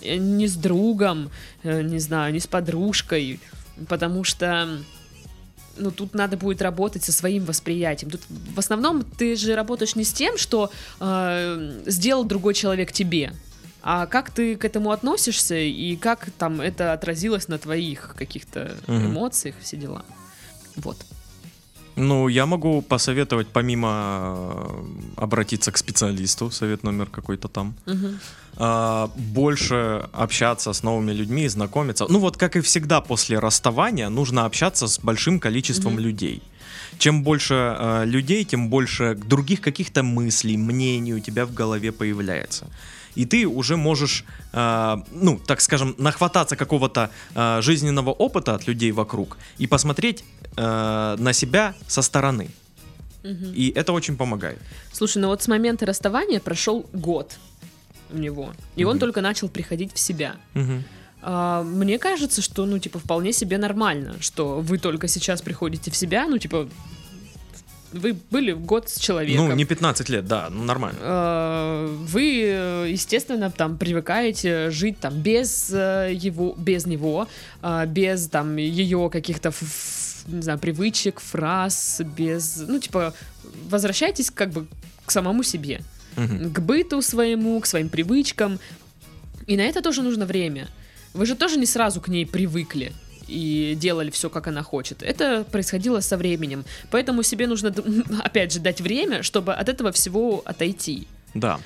Э, 0.01 0.17
Не 0.17 0.47
с 0.47 0.55
другом, 0.55 1.29
э, 1.63 1.81
не 1.81 1.99
знаю, 1.99 2.33
не 2.33 2.39
с 2.39 2.47
подружкой, 2.47 3.39
потому 3.87 4.23
что 4.23 4.67
ну, 5.77 5.91
тут 5.91 6.13
надо 6.13 6.35
будет 6.37 6.61
работать 6.61 7.03
со 7.03 7.11
своим 7.11 7.45
восприятием. 7.45 8.11
Тут 8.11 8.21
в 8.29 8.59
основном 8.59 9.03
ты 9.03 9.35
же 9.35 9.55
работаешь 9.55 9.95
не 9.95 10.03
с 10.03 10.11
тем, 10.11 10.37
что 10.37 10.71
э, 10.99 11.81
сделал 11.85 12.25
другой 12.25 12.53
человек 12.53 12.91
тебе, 12.91 13.31
а 13.81 14.05
как 14.05 14.29
ты 14.31 14.55
к 14.57 14.65
этому 14.65 14.91
относишься 14.91 15.55
и 15.55 15.95
как 15.95 16.31
там 16.37 16.59
это 16.59 16.91
отразилось 16.91 17.47
на 17.47 17.57
твоих 17.57 18.13
каких-то 18.17 18.75
Мгм. 18.87 19.05
эмоциях, 19.11 19.55
все 19.61 19.77
дела. 19.77 20.03
Вот. 20.75 20.97
Ну, 21.99 22.29
я 22.29 22.45
могу 22.45 22.81
посоветовать, 22.81 23.47
помимо 23.47 23.89
э, 23.89 24.83
обратиться 25.17 25.71
к 25.71 25.77
специалисту, 25.77 26.49
совет 26.49 26.83
номер 26.83 27.07
какой-то 27.07 27.47
там, 27.47 27.73
а, 28.57 29.09
больше 29.15 30.07
общаться 30.13 30.71
с 30.71 30.83
новыми 30.83 31.11
людьми, 31.11 31.49
знакомиться. 31.49 32.05
Ну 32.09 32.19
вот, 32.19 32.37
как 32.37 32.55
и 32.55 32.61
всегда 32.61 33.01
после 33.01 33.39
расставания, 33.39 34.09
нужно 34.09 34.45
общаться 34.45 34.87
с 34.87 34.99
большим 34.99 35.39
количеством 35.39 35.93
Мгм. 35.93 36.03
людей. 36.03 36.41
Чем 36.97 37.23
больше 37.23 37.53
э, 37.53 38.05
людей, 38.05 38.45
тем 38.45 38.69
больше 38.69 39.15
других 39.15 39.61
каких-то 39.61 40.01
мыслей, 40.01 40.57
мнений 40.57 41.13
у 41.13 41.19
тебя 41.19 41.45
в 41.45 41.53
голове 41.53 41.91
появляется. 41.91 42.65
И 43.15 43.25
ты 43.25 43.45
уже 43.45 43.75
можешь, 43.75 44.23
э, 44.53 44.97
ну, 45.11 45.39
так 45.45 45.61
скажем, 45.61 45.95
нахвататься 45.97 46.55
какого-то 46.55 47.09
э, 47.35 47.61
жизненного 47.61 48.11
опыта 48.11 48.55
от 48.55 48.67
людей 48.67 48.91
вокруг 48.91 49.37
и 49.57 49.67
посмотреть 49.67 50.23
э, 50.59 51.15
на 51.19 51.33
себя 51.33 51.73
со 51.87 52.01
стороны. 52.01 52.49
Мгм. 53.23 53.53
И 53.53 53.71
это 53.75 53.93
очень 53.93 54.15
помогает. 54.17 54.57
Слушай, 54.93 55.21
ну 55.21 55.27
вот 55.27 55.41
с 55.41 55.47
момента 55.47 55.85
расставания 55.85 56.39
прошел 56.39 56.85
год 56.93 57.37
у 58.13 58.17
него, 58.17 58.53
и 58.77 58.83
он 58.85 58.91
Мгм. 58.95 58.99
только 58.99 59.21
начал 59.21 59.49
приходить 59.49 59.93
в 59.93 59.99
себя. 59.99 60.35
А, 61.21 61.63
мне 61.63 61.99
кажется, 61.99 62.41
что, 62.41 62.65
ну, 62.65 62.79
типа, 62.79 62.97
вполне 62.99 63.33
себе 63.33 63.57
нормально, 63.57 64.15
что 64.21 64.61
вы 64.61 64.77
только 64.77 65.07
сейчас 65.09 65.41
приходите 65.41 65.91
в 65.91 65.95
себя, 65.95 66.25
ну, 66.27 66.37
типа, 66.37 66.69
вы 67.91 68.15
были 68.31 68.53
год 68.53 68.87
с 68.87 68.99
человеком. 68.99 69.49
Ну, 69.49 69.55
не 69.55 69.65
15 69.65 70.09
лет, 70.09 70.25
да, 70.27 70.47
ну 70.49 70.63
нормально. 70.63 70.99
А, 71.01 71.87
Вы, 71.87 72.21
естественно, 72.87 73.49
там 73.51 73.77
привыкаете 73.77 74.69
жить 74.69 74.99
там 74.99 75.13
без 75.21 75.69
э, 75.73 76.11
его, 76.13 76.53
без 76.57 76.85
него, 76.85 77.27
а, 77.61 77.85
без 77.85 78.27
там 78.29 78.57
ее 78.57 79.09
каких-то, 79.11 79.51
не 80.31 80.41
знаю, 80.41 80.59
привычек, 80.59 81.19
фраз, 81.19 82.01
без, 82.17 82.57
ну 82.67 82.79
типа, 82.79 83.13
возвращайтесь 83.69 84.31
как 84.31 84.51
бы 84.51 84.67
к 85.05 85.11
самому 85.11 85.43
себе 85.43 85.81
Мгм. 86.15 86.51
к 86.53 86.59
быту 86.59 87.01
своему, 87.01 87.59
к 87.59 87.65
своим 87.65 87.89
привычкам. 87.89 88.59
И 89.47 89.57
на 89.57 89.61
это 89.61 89.81
тоже 89.81 90.01
нужно 90.01 90.25
время. 90.25 90.67
Вы 91.13 91.25
же 91.25 91.35
тоже 91.35 91.57
не 91.57 91.65
сразу 91.65 92.01
к 92.01 92.07
ней 92.07 92.25
привыкли 92.25 92.93
и 93.27 93.75
делали 93.79 94.09
все, 94.09 94.29
как 94.29 94.47
она 94.47 94.63
хочет. 94.63 95.03
Это 95.03 95.43
происходило 95.43 95.99
со 96.01 96.17
временем. 96.17 96.65
Поэтому 96.91 97.23
себе 97.23 97.47
нужно, 97.47 97.73
опять 98.23 98.51
же, 98.53 98.59
дать 98.59 98.81
время, 98.81 99.23
чтобы 99.23 99.53
от 99.53 99.69
этого 99.69 99.91
всего 99.91 100.41
отойти. 100.45 101.07
Да. 101.33 101.59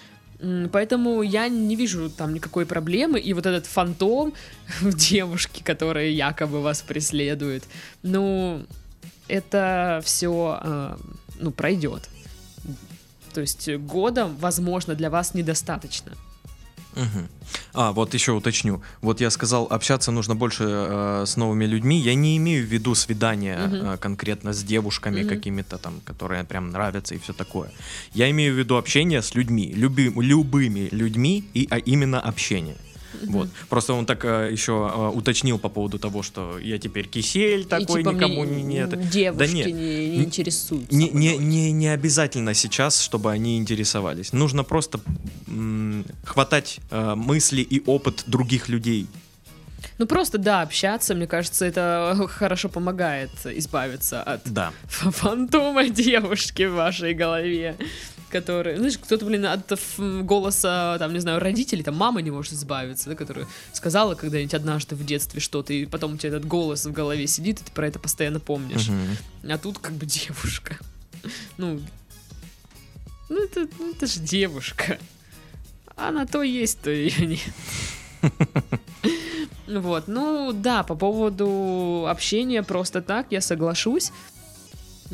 Поэтому 0.71 1.21
я 1.21 1.47
не 1.47 1.75
вижу 1.75 2.09
там 2.09 2.33
никакой 2.33 2.65
проблемы. 2.65 3.19
И 3.19 3.33
вот 3.33 3.45
этот 3.45 3.65
фантом 3.65 4.33
девушки, 4.81 5.63
которая 5.63 6.09
якобы 6.09 6.61
вас 6.61 6.81
преследует, 6.81 7.63
ну, 8.03 8.65
это 9.27 10.01
все, 10.03 10.97
ну, 11.39 11.51
пройдет. 11.51 12.09
То 13.33 13.41
есть 13.41 13.69
года, 13.77 14.27
возможно, 14.39 14.95
для 14.95 15.09
вас 15.09 15.33
недостаточно. 15.33 16.11
Мгм. 16.95 17.27
А, 17.73 17.91
вот 17.91 18.13
еще 18.13 18.31
уточню. 18.31 18.81
Вот 19.01 19.21
я 19.21 19.29
сказал, 19.29 19.67
общаться 19.69 20.11
нужно 20.11 20.35
больше 20.35 20.63
э, 20.67 21.23
с 21.27 21.37
новыми 21.37 21.65
людьми. 21.65 21.99
Я 21.99 22.15
не 22.15 22.37
имею 22.37 22.65
в 22.65 22.69
виду 22.73 22.95
свидания 22.95 23.57
Мгм. 23.57 23.75
э, 23.91 23.97
конкретно 23.97 24.53
с 24.53 24.63
девушками 24.63 25.21
Мгм. 25.21 25.29
какими-то 25.29 25.77
там, 25.77 25.93
которые 26.05 26.43
прям 26.43 26.69
нравятся 26.71 27.15
и 27.15 27.17
все 27.19 27.33
такое. 27.33 27.69
Я 28.13 28.29
имею 28.29 28.53
в 28.53 28.57
виду 28.57 28.77
общение 28.77 29.21
с 29.21 29.35
людьми, 29.35 29.71
люби- 29.75 30.11
любыми 30.15 30.89
людьми, 30.91 31.43
и, 31.53 31.67
а 31.71 31.77
именно 31.77 32.19
общение. 32.21 32.75
Вот. 33.27 33.49
Просто 33.69 33.93
он 33.93 34.05
так 34.05 34.23
э, 34.25 34.49
еще 34.51 34.71
э, 34.93 35.07
уточнил 35.17 35.59
по 35.59 35.69
поводу 35.69 35.99
того, 35.99 36.23
что 36.23 36.57
я 36.59 36.77
теперь 36.77 37.07
кисель 37.07 37.61
И, 37.61 37.63
такой, 37.65 38.03
типа, 38.03 38.13
никому 38.13 38.43
не 38.45 38.61
нет. 38.63 39.09
Девушки 39.09 39.53
нет. 39.55 39.65
не, 39.67 40.09
не 40.17 40.23
интересуются. 40.23 40.95
Не, 40.95 41.09
не, 41.09 41.37
не, 41.37 41.71
не 41.71 41.87
обязательно 41.87 42.53
сейчас, 42.53 43.01
чтобы 43.01 43.31
они 43.31 43.57
интересовались. 43.57 44.33
Нужно 44.33 44.63
просто 44.63 44.99
м, 45.47 46.05
хватать 46.25 46.79
э, 46.91 47.15
мысли 47.15 47.61
и 47.61 47.81
опыт 47.85 48.23
других 48.27 48.69
людей. 48.69 49.07
Ну 49.99 50.07
просто 50.07 50.37
да, 50.37 50.61
общаться, 50.61 51.13
мне 51.13 51.27
кажется, 51.27 51.65
это 51.65 52.17
хорошо 52.29 52.69
помогает 52.69 53.29
избавиться 53.45 54.23
от 54.23 54.41
Да. 54.51 54.71
фантома 54.87 55.87
девушки 55.89 56.63
в 56.63 56.73
вашей 56.73 57.13
голове. 57.13 57.75
Который, 58.33 58.77
знаешь, 58.77 58.97
кто-то, 58.97 59.25
блин, 59.25 59.45
от 59.45 59.71
голоса, 59.99 60.97
там, 60.97 61.13
не 61.13 61.19
знаю, 61.19 61.39
родителей, 61.39 61.83
там, 61.83 61.95
мама 61.95 62.19
не 62.19 62.31
может 62.31 62.53
избавиться, 62.53 63.11
да, 63.11 63.15
которая 63.15 63.45
сказала 63.73 64.15
когда-нибудь 64.15 64.55
однажды 64.55 64.95
в 64.95 65.05
детстве 65.05 65.39
что-то, 65.39 65.71
и 65.71 65.85
потом 65.85 66.15
у 66.15 66.17
тебя 66.17 66.29
этот 66.29 66.45
голос 66.47 66.83
в 66.83 66.91
голове 66.91 67.27
сидит, 67.27 67.61
и 67.61 67.63
ты 67.65 67.71
про 67.71 67.85
это 67.85 67.99
постоянно 67.99 68.39
помнишь. 68.39 68.89
Мгм. 68.89 69.51
А 69.51 69.57
тут 69.59 69.77
как 69.77 69.93
бы 69.93 70.07
девушка. 70.07 70.79
Ну, 71.57 71.79
ну 73.29 73.43
это, 73.43 73.67
ну, 73.77 73.91
это 73.91 74.07
же 74.07 74.19
девушка. 74.19 74.97
Она 75.95 76.25
то 76.25 76.41
есть, 76.41 76.81
то 76.81 76.89
ее 76.89 77.27
нет. 77.27 77.53
Вот, 79.65 80.07
ну 80.07 80.51
да, 80.53 80.83
по 80.83 80.93
поводу 80.93 82.05
общения 82.09 82.63
просто 82.63 83.01
так 83.01 83.27
я 83.29 83.39
соглашусь, 83.39 84.11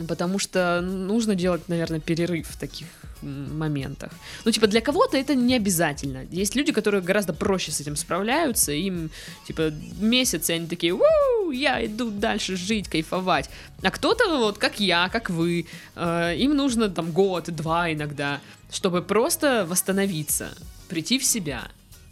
потому 0.07 0.39
что 0.39 0.81
нужно 0.81 1.35
делать, 1.35 1.69
наверное, 1.69 1.99
перерыв 1.99 2.47
в 2.47 2.57
таких 2.57 2.87
моментах. 3.21 4.11
Ну, 4.45 4.51
типа, 4.51 4.67
для 4.67 4.81
кого-то 4.81 5.17
это 5.17 5.35
не 5.35 5.55
обязательно. 5.55 6.25
Есть 6.31 6.55
люди, 6.55 6.71
которые 6.71 7.01
гораздо 7.01 7.33
проще 7.33 7.71
с 7.71 7.81
этим 7.81 7.95
справляются, 7.95 8.71
им, 8.71 9.09
типа, 9.47 9.71
месяц, 9.99 10.49
и 10.49 10.53
они 10.53 10.67
такие, 10.67 10.93
«Уу, 10.93 11.51
я 11.51 11.85
иду 11.85 12.09
дальше 12.09 12.55
жить, 12.55 12.87
кайфовать. 12.87 13.49
А 13.81 13.91
кто-то, 13.91 14.37
вот, 14.37 14.57
как 14.57 14.79
я, 14.79 15.09
как 15.09 15.29
вы, 15.29 15.65
э, 15.95 16.35
им 16.37 16.55
нужно, 16.55 16.89
там, 16.89 17.11
год, 17.11 17.49
два 17.55 17.91
иногда, 17.91 18.39
чтобы 18.71 19.01
просто 19.01 19.65
восстановиться, 19.69 20.49
прийти 20.87 21.17
в 21.19 21.23
себя. 21.25 21.67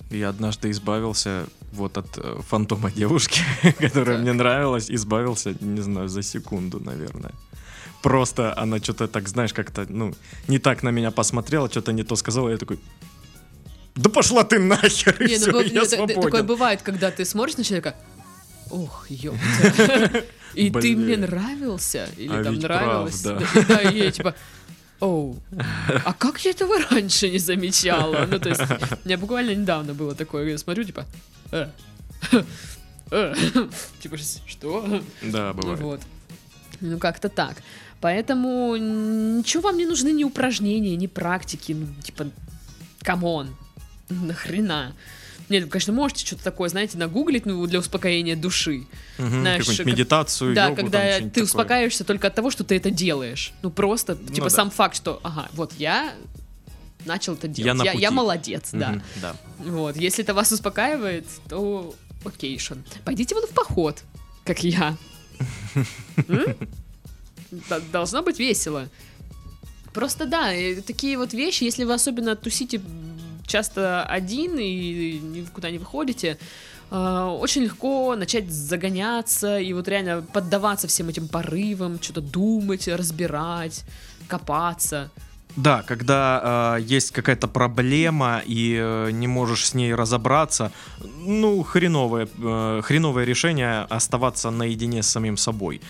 Я 0.09 0.29
однажды 0.29 0.69
избавился 0.71 1.45
вот 1.73 1.97
от 1.97 2.17
э, 2.17 2.39
фантома 2.47 2.91
девушки, 2.91 3.41
которая 3.79 4.15
Так. 4.15 4.21
мне 4.21 4.33
нравилась, 4.33 4.89
избавился, 4.89 5.53
не 5.59 5.81
знаю, 5.81 6.07
за 6.07 6.21
секунду, 6.23 6.79
наверное. 6.79 7.31
Просто 8.07 8.57
она 8.57 8.77
что-то 8.77 9.07
так, 9.09 9.27
знаешь, 9.27 9.51
как-то, 9.53 9.85
ну, 9.89 10.13
не 10.47 10.59
так 10.59 10.81
на 10.83 10.91
меня 10.91 11.11
посмотрела, 11.11 11.69
что-то 11.69 11.91
не 11.91 12.03
то 12.03 12.15
сказала, 12.15 12.49
я 12.49 12.57
такой, 12.57 12.79
да 13.95 14.09
пошла 14.09 14.45
ты 14.45 14.59
нахер, 14.59 15.21
и 15.21 15.27
Не, 15.27 15.37
ну, 15.39 15.41
всё, 15.41 15.51
быв- 15.51 15.73
я 15.73 15.85
та- 15.85 16.07
такое 16.07 16.43
бывает, 16.43 16.81
когда 16.83 17.11
ты 17.11 17.25
смотришь 17.25 17.57
на 17.57 17.65
человека, 17.65 17.95
ох, 18.69 19.07
ёпта, 19.09 20.23
и 20.53 20.71
ты 20.71 20.95
мне 20.95 21.17
нравился, 21.17 22.07
или 22.15 22.33
А 22.33 22.43
там 22.45 22.55
нравилась. 22.55 23.21
Да, 23.23 23.41
да, 23.67 23.81
и 23.81 23.97
я 23.97 24.11
типа, 24.11 24.35
оу, 25.01 25.35
а 26.05 26.13
как 26.13 26.39
я 26.45 26.51
этого 26.51 26.79
раньше 26.89 27.29
не 27.29 27.39
замечала? 27.39 28.25
Ну, 28.31 28.39
то 28.39 28.49
есть, 28.49 28.61
у 28.61 29.05
меня 29.05 29.17
буквально 29.17 29.53
недавно 29.53 29.93
было 29.93 30.15
такое, 30.15 30.49
я 30.49 30.57
смотрю, 30.57 30.85
типа, 30.85 31.05
э, 31.51 31.67
э, 33.11 33.35
типа, 33.99 34.17
что? 34.47 35.01
Да, 35.21 35.51
бывает. 35.51 35.81
Вот. 35.81 36.01
Ну, 36.79 36.99
как-то 36.99 37.29
так. 37.29 37.57
Поэтому 37.99 38.75
ничего 38.75 39.63
вам 39.63 39.77
не 39.77 39.85
нужны 39.85 40.11
ни 40.11 40.23
упражнения, 40.23 40.95
ни 40.95 41.07
практики. 41.07 41.73
Ну, 41.73 41.87
типа, 42.03 42.27
come 43.01 43.32
on, 43.32 43.55
нахрена. 44.09 44.93
Нет, 45.49 45.63
вы, 45.63 45.69
конечно, 45.69 45.93
можете 45.93 46.25
что-то 46.25 46.43
такое, 46.43 46.67
знаете, 46.69 46.97
нагуглить, 46.97 47.45
ну, 47.45 47.65
для 47.67 47.79
успокоения 47.79 48.35
души. 48.35 48.85
Мгм, 49.17 49.29
знаешь, 49.41 49.65
как- 49.65 49.85
медитацию, 49.85 50.53
да, 50.53 50.65
йогу, 50.65 50.75
там 50.75 50.85
когда 50.85 51.11
что-нибудь 51.11 51.33
ты 51.33 51.39
такое. 51.39 51.45
успокаиваешься 51.45 52.03
только 52.03 52.27
от 52.27 52.35
того, 52.35 52.51
что 52.51 52.63
ты 52.65 52.75
это 52.75 52.91
делаешь. 52.91 53.53
Ну, 53.61 53.71
просто, 53.71 54.15
типа, 54.17 54.45
да. 54.45 54.49
сам 54.49 54.69
факт, 54.71 54.95
что, 54.97 55.21
ага, 55.23 55.47
вот 55.53 55.73
я 55.77 56.13
начал 57.05 57.35
это 57.35 57.47
делать. 57.47 57.77
Я, 57.85 57.91
я 57.93 58.09
пути. 58.09 58.09
молодец, 58.15 58.69
да. 58.73 58.89
Мгм, 58.89 59.03
да. 59.21 59.35
Вот, 59.59 59.95
если 59.95 60.23
это 60.23 60.33
вас 60.33 60.51
успокаивает, 60.51 61.25
то 61.47 61.95
окейшн. 62.25 62.79
Пойдите 63.05 63.33
вон 63.33 63.47
в 63.47 63.51
поход, 63.51 64.03
как 64.43 64.63
я. 64.63 64.97
Должно 67.91 68.23
быть 68.23 68.39
весело. 68.39 68.89
Просто 69.93 70.25
да, 70.25 70.51
такие 70.85 71.17
вот 71.17 71.33
вещи, 71.33 71.63
если 71.63 71.83
вы 71.83 71.93
особенно 71.93 72.35
тусите 72.35 72.81
часто 73.47 74.03
один 74.03 74.57
и 74.59 75.19
никуда 75.19 75.71
не 75.71 75.79
выходите, 75.79 76.37
э, 76.91 77.37
очень 77.39 77.63
легко 77.63 78.15
начать 78.15 78.51
загоняться 78.51 79.57
и 79.57 79.73
вот 79.73 79.87
реально 79.87 80.21
поддаваться 80.21 80.87
всем 80.87 81.09
этим 81.09 81.27
порывам, 81.27 82.01
что-то 82.01 82.21
думать, 82.21 82.87
разбирать, 82.87 83.83
копаться. 84.27 85.09
Да, 85.57 85.81
когда 85.81 86.77
э, 86.77 86.81
есть 86.83 87.11
какая-то 87.11 87.47
проблема 87.47 88.41
и 88.45 88.77
э, 88.79 89.09
не 89.11 89.27
можешь 89.27 89.65
с 89.67 89.73
ней 89.73 89.95
разобраться, 89.95 90.71
ну, 91.25 91.63
хреновое, 91.63 92.27
э, 92.37 92.81
хреновое 92.83 93.25
решение 93.25 93.81
оставаться 93.89 94.51
наедине 94.51 95.01
с 95.01 95.07
самим 95.07 95.35
собой. 95.35 95.81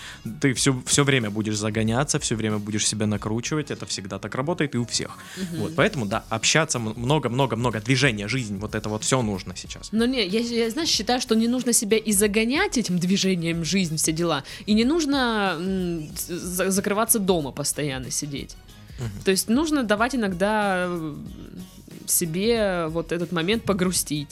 Ты 0.42 0.54
все, 0.54 0.74
все 0.86 1.04
время 1.04 1.30
будешь 1.30 1.58
загоняться, 1.58 2.18
все 2.18 2.36
время 2.36 2.58
будешь 2.60 2.88
себя 2.88 3.08
накручивать, 3.08 3.70
это 3.70 3.86
всегда 3.86 4.20
так 4.20 4.36
работает 4.36 4.74
и 4.76 4.78
у 4.78 4.86
всех. 4.86 5.18
Вот, 5.58 5.76
поэтому, 5.76 6.06
да, 6.06 6.24
общаться 6.30 6.80
много-много-много, 6.80 7.82
движения, 7.82 8.28
жизнь, 8.30 8.58
вот 8.60 8.74
это 8.74 8.88
вот 8.88 9.04
все 9.04 9.22
нужно 9.22 9.54
сейчас. 9.58 9.90
Но 9.92 10.06
не, 10.06 10.26
я, 10.26 10.40
я, 10.40 10.70
знаешь, 10.70 10.90
считаю, 10.90 11.20
что 11.20 11.36
не 11.36 11.48
нужно 11.50 11.74
себя 11.74 11.98
и 11.98 12.14
загонять 12.14 12.78
этим 12.78 13.00
движением 13.00 13.66
жизнь, 13.66 13.98
все 13.98 14.14
дела. 14.14 14.44
И 14.66 14.74
не 14.74 14.86
нужно 14.86 15.58
м, 15.60 16.10
за- 16.16 16.72
закрываться 16.72 17.20
дома 17.20 17.52
постоянно 17.52 18.12
сидеть. 18.12 18.56
То 19.26 19.32
есть 19.32 19.50
нужно 19.50 19.84
давать 19.84 20.16
иногда 20.16 20.86
э, 20.88 21.16
себе 22.06 22.88
вот 22.90 23.12
этот 23.12 23.32
момент 23.32 23.64
погрустить. 23.64 24.30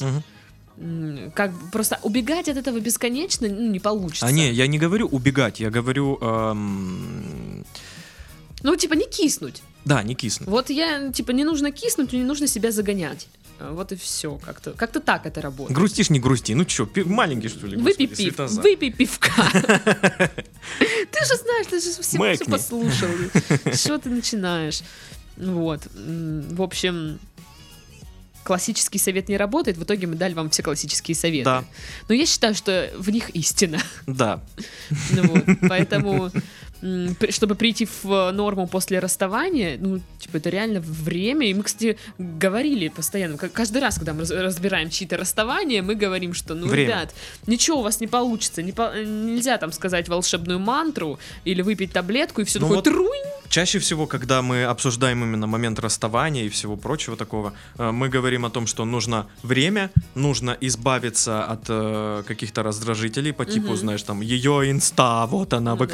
М, 0.77 1.31
Как 1.35 1.51
просто 1.71 1.99
убегать 2.03 2.49
от 2.49 2.57
этого 2.57 2.79
бесконечно 2.79 3.47
ну, 3.47 3.71
не 3.71 3.79
получится. 3.79 4.25
А 4.25 4.31
не, 4.31 4.51
я 4.51 4.67
не 4.67 4.77
говорю 4.77 5.07
убегать, 5.07 5.59
я 5.59 5.69
говорю, 5.69 6.17
эм, 6.21 7.65
Ну, 8.63 8.75
типа, 8.75 8.93
не 8.95 9.05
киснуть. 9.05 9.61
да, 9.85 10.03
не 10.03 10.15
киснуть. 10.15 10.49
Вот 10.49 10.69
я, 10.69 11.11
типа, 11.11 11.31
не 11.31 11.43
нужно 11.43 11.71
киснуть, 11.71 12.13
не 12.13 12.23
нужно 12.23 12.47
себя 12.47 12.71
загонять. 12.71 13.27
А, 13.59 13.71
Вот 13.73 13.91
и 13.91 13.95
все. 13.95 14.37
Как-то 14.37 14.71
как 14.71 14.91
так 14.99 15.25
это 15.25 15.41
работает. 15.41 15.75
Грустишь, 15.77 16.09
не 16.09 16.19
грусти. 16.19 16.53
Ну 16.53 16.65
пи- 16.85 17.03
маленький 17.03 17.47
что 17.49 17.67
ли? 17.67 17.77
Выпей 17.77 18.07
пив, 18.07 18.37
выпей 18.37 18.91
пивка. 18.91 19.31
Ты 21.11 21.25
же 21.25 21.35
знаешь, 21.37 21.67
ты 21.69 21.79
же 21.79 21.91
все 22.01 22.17
послушал. 22.45 23.09
Что 23.73 23.97
ты 23.97 24.09
начинаешь? 24.09 24.81
Вот. 25.37 25.81
М, 25.95 26.41
В 26.55 26.61
общем, 26.61 27.19
классический 28.43 28.99
совет 28.99 29.27
не 29.29 29.37
работает. 29.37 29.77
В 29.77 29.83
итоге 29.83 30.07
мы 30.07 30.15
дали 30.15 30.33
вам 30.33 30.49
все 30.49 30.61
классические 30.63 31.15
советы. 31.15 31.45
Да. 31.45 31.63
Но 32.09 32.15
я 32.15 32.25
считаю, 32.25 32.53
что 32.55 32.91
в 32.97 33.09
них 33.09 33.29
истина. 33.31 33.79
Да. 34.07 34.41
Ну 35.11 35.23
вот, 35.27 35.43
Поэтому, 35.69 36.31
чтобы 37.29 37.55
прийти 37.55 37.87
в 38.03 38.31
норму 38.31 38.67
после 38.67 38.99
расставания, 38.99 39.77
ну, 39.79 39.99
типа, 40.19 40.37
это 40.37 40.49
реально 40.49 40.79
время. 40.81 41.47
И 41.49 41.53
мы, 41.53 41.63
кстати, 41.63 41.97
говорили 42.17 42.89
постоянно, 42.89 43.37
каждый 43.37 43.81
раз, 43.81 43.95
когда 43.95 44.13
мы 44.13 44.19
раз- 44.21 44.31
разбираем 44.31 44.89
чьи-то 44.89 45.17
расставания, 45.17 45.81
мы 45.81 45.95
говорим, 45.95 46.33
что, 46.33 46.53
ну, 46.55 46.67
Время. 46.67 46.87
ребят, 46.87 47.15
ничего 47.47 47.79
у 47.79 47.81
вас 47.83 47.99
не 48.01 48.07
получится. 48.07 48.61
Не 48.61 48.71
по- 48.71 48.93
нельзя 49.03 49.57
там 49.57 49.71
сказать 49.71 50.09
волшебную 50.09 50.59
мантру 50.59 51.17
или 51.45 51.61
выпить 51.61 51.91
таблетку, 51.93 52.41
и 52.41 52.43
все 52.43 52.59
Ну 52.59 52.65
такое 52.65 52.75
вот- 52.77 52.83
труинь. 52.85 53.25
Чаще 53.49 53.79
всего, 53.79 54.07
когда 54.07 54.41
мы 54.41 54.63
обсуждаем 54.65 55.23
именно 55.23 55.47
момент 55.47 55.79
расставания 55.79 56.43
и 56.43 56.49
всего 56.49 56.75
прочего 56.77 57.15
такого, 57.15 57.53
э, 57.77 57.91
мы 57.91 58.09
говорим 58.09 58.43
о 58.45 58.49
том, 58.49 58.67
что 58.67 58.85
нужно 58.85 59.27
время, 59.43 59.91
нужно 60.15 60.57
избавиться 60.61 61.43
от 61.43 61.65
э, 61.69 62.23
каких-то 62.27 62.63
раздражителей 62.63 63.31
по 63.33 63.45
типу, 63.45 63.67
Мгм. 63.67 63.77
знаешь, 63.77 64.03
там, 64.03 64.21
ее 64.21 64.69
инста, 64.71 65.25
вот 65.27 65.53
она 65.53 65.71
Ну 65.71 65.77
да. 65.77 65.85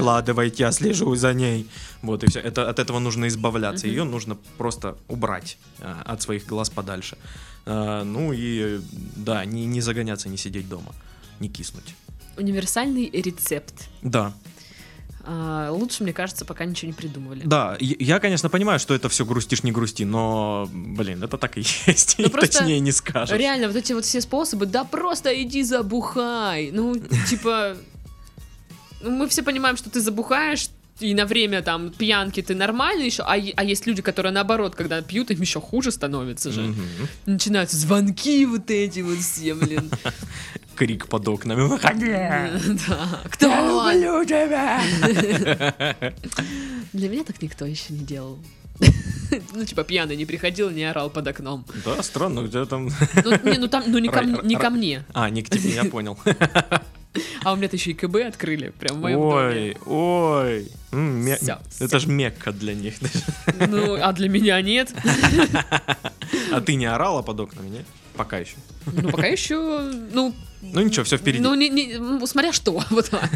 Я 0.72 0.78
слежу 0.78 1.16
за 1.16 1.34
ней. 1.34 1.68
Вот 2.02 2.24
и 2.24 2.28
все. 2.30 2.40
Это, 2.40 2.70
от 2.70 2.80
этого 2.80 3.00
нужно 3.00 3.28
избавляться. 3.28 3.88
Ее 3.88 4.04
нужно 4.04 4.38
просто 4.58 4.96
убрать 5.08 5.58
э, 5.80 5.94
от 6.06 6.22
своих 6.22 6.46
глаз 6.48 6.70
подальше. 6.70 7.18
Э, 7.66 8.04
ну 8.04 8.34
и, 8.34 8.80
да, 9.16 9.46
не, 9.46 9.66
не 9.66 9.82
загоняться, 9.82 10.30
не 10.30 10.38
сидеть 10.38 10.68
дома, 10.70 10.94
не 11.40 11.50
киснуть. 11.50 11.96
Универсальный 12.38 13.10
рецепт. 13.10 13.74
Да, 14.02 14.34
А, 15.24 15.70
лучше, 15.72 16.02
мне 16.04 16.14
кажется, 16.14 16.46
пока 16.46 16.66
ничего 16.66 16.88
не 16.88 16.94
придумывали. 16.94 17.42
Да, 17.46 17.78
я, 17.80 18.20
конечно, 18.20 18.50
понимаю, 18.50 18.80
что 18.80 18.96
это 18.96 19.08
все 19.08 19.24
грустишь, 19.24 19.62
не 19.64 19.72
грусти, 19.72 20.04
но, 20.04 20.68
блин, 20.74 21.22
это 21.24 21.38
так 21.38 21.58
и 21.58 21.62
есть. 21.86 22.16
Ну, 22.18 22.26
и 22.26 22.30
Точнее 22.30 22.80
не 22.80 22.92
скажешь. 22.92 23.38
Реально, 23.38 23.68
вот 23.68 23.76
эти 23.76 23.94
вот 23.94 24.04
все 24.06 24.20
способы, 24.22 24.66
да 24.66 24.84
просто 24.84 25.30
иди 25.44 25.62
забухай. 25.64 26.72
Ну, 26.72 26.96
типа, 27.30 27.78
мы 29.04 29.28
все 29.28 29.44
понимаем, 29.44 29.78
что 29.78 29.90
ты 29.90 30.00
забухаешь, 30.00 30.70
и 31.02 31.14
на 31.16 31.26
время 31.26 31.62
там 31.62 31.92
пьянки 31.92 32.42
ты 32.42 32.54
нормально 32.56 33.04
еще, 33.04 33.24
а, 33.24 33.34
а 33.34 33.64
есть 33.64 33.88
люди, 33.88 34.02
которые 34.02 34.32
наоборот, 34.32 34.76
когда 34.76 35.02
пьют, 35.02 35.32
им 35.32 35.42
еще 35.42 35.60
хуже 35.60 35.92
становится 35.92 36.52
же. 36.52 36.62
Мгм. 36.62 36.84
Начинаются 37.26 37.78
звонки 37.78 38.46
вот 38.46 38.70
эти 38.70 39.00
вот 39.00 39.18
все, 39.18 39.56
блин. 39.56 39.90
Крик 40.76 41.08
под 41.08 41.28
окнами. 41.28 41.62
Выходи! 41.62 42.12
Да. 42.88 43.22
Кто? 43.26 43.50
он? 43.50 43.96
люблю 43.96 44.26
тебя! 44.26 44.82
Для 46.94 47.10
меня 47.10 47.24
так 47.24 47.42
никто 47.42 47.66
еще 47.66 47.94
не 47.94 48.06
делал. 48.06 48.40
Ну, 49.54 49.66
типа, 49.66 49.84
пьяный 49.84 50.16
не 50.16 50.26
приходил, 50.26 50.70
не 50.72 50.84
орал 50.84 51.10
под 51.10 51.28
окном. 51.28 51.66
Да, 51.86 52.02
странно, 52.04 52.42
где 52.42 52.66
там... 52.66 52.90
Ну, 53.24 53.52
не, 53.52 53.58
ну 53.60 53.68
там, 53.68 53.84
ну 53.88 53.98
не 54.00 54.10
ко, 54.10 54.24
не 54.24 54.56
ко 54.56 54.70
мне. 54.70 55.06
А, 55.14 55.30
не 55.30 55.42
к 55.42 55.50
тебе, 55.50 55.70
я 55.70 55.86
понял. 55.86 56.18
А 57.44 57.52
у 57.54 57.56
меня-то 57.58 57.76
еще 57.76 57.92
и 57.92 57.94
КБ 57.94 58.16
открыли, 58.28 58.70
прям 58.80 58.98
в 58.98 59.02
моем 59.02 59.20
доме. 59.20 59.32
Ой, 59.36 59.78
ой. 59.86 60.72
М, 60.94 61.26
ме- 61.26 61.36
Всё, 61.38 61.60
Это 61.80 61.88
всё. 61.88 62.00
ж 62.00 62.06
Мекка 62.08 62.52
для 62.54 62.74
них. 62.74 62.96
Ну, 63.68 63.96
а 64.02 64.14
для 64.14 64.30
меня 64.30 64.62
нет. 64.62 64.94
А 66.52 66.62
ты 66.62 66.76
не 66.76 66.86
орала 66.86 67.22
под 67.22 67.40
окнами, 67.42 67.70
нет? 67.70 67.86
Пока 68.16 68.38
еще. 68.38 68.56
Ну, 68.86 69.10
пока 69.10 69.28
еще, 69.28 69.56
ну... 70.14 70.34
Ну 70.62 70.82
ничего, 70.82 71.04
все 71.04 71.18
впереди. 71.18 71.42
Ну, 71.42 71.54
не, 71.56 71.70
не- 71.70 72.26
смотря 72.28 72.54
что, 72.54 72.82
вот 72.90 73.10
так. 73.10 73.30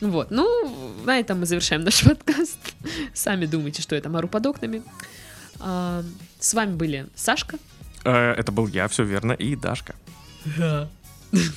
Вот, 0.00 0.30
ну, 0.30 0.94
на 1.04 1.18
этом 1.18 1.40
мы 1.40 1.46
завершаем 1.46 1.82
наш 1.84 2.02
подкаст. 2.04 2.58
Сами 3.14 3.46
думайте, 3.46 3.80
что 3.82 3.94
я 3.94 4.00
там 4.00 4.16
ору 4.16 4.28
под 4.28 4.46
окнами. 4.46 4.82
А, 5.60 6.02
С 6.40 6.52
вами 6.54 6.74
были 6.74 7.06
Сашка. 7.14 7.58
Э, 8.04 8.32
Это 8.32 8.52
был 8.52 8.66
я, 8.66 8.86
все 8.88 9.04
верно, 9.04 9.32
и 9.32 9.56
Дашка. 9.56 9.94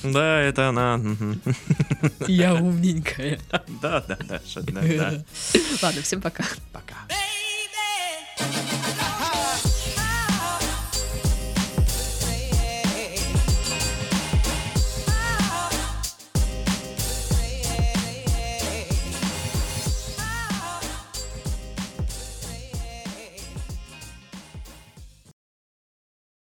Да, 0.02 0.40
это 0.40 0.68
она. 0.68 1.00
Я 2.26 2.54
умненькая. 2.54 3.38
Да, 3.80 4.00
да, 4.06 4.18
да, 4.28 4.40
да. 4.72 5.24
Ладно, 5.82 6.02
всем 6.02 6.20
пока. 6.20 6.44
Пока. 6.72 6.96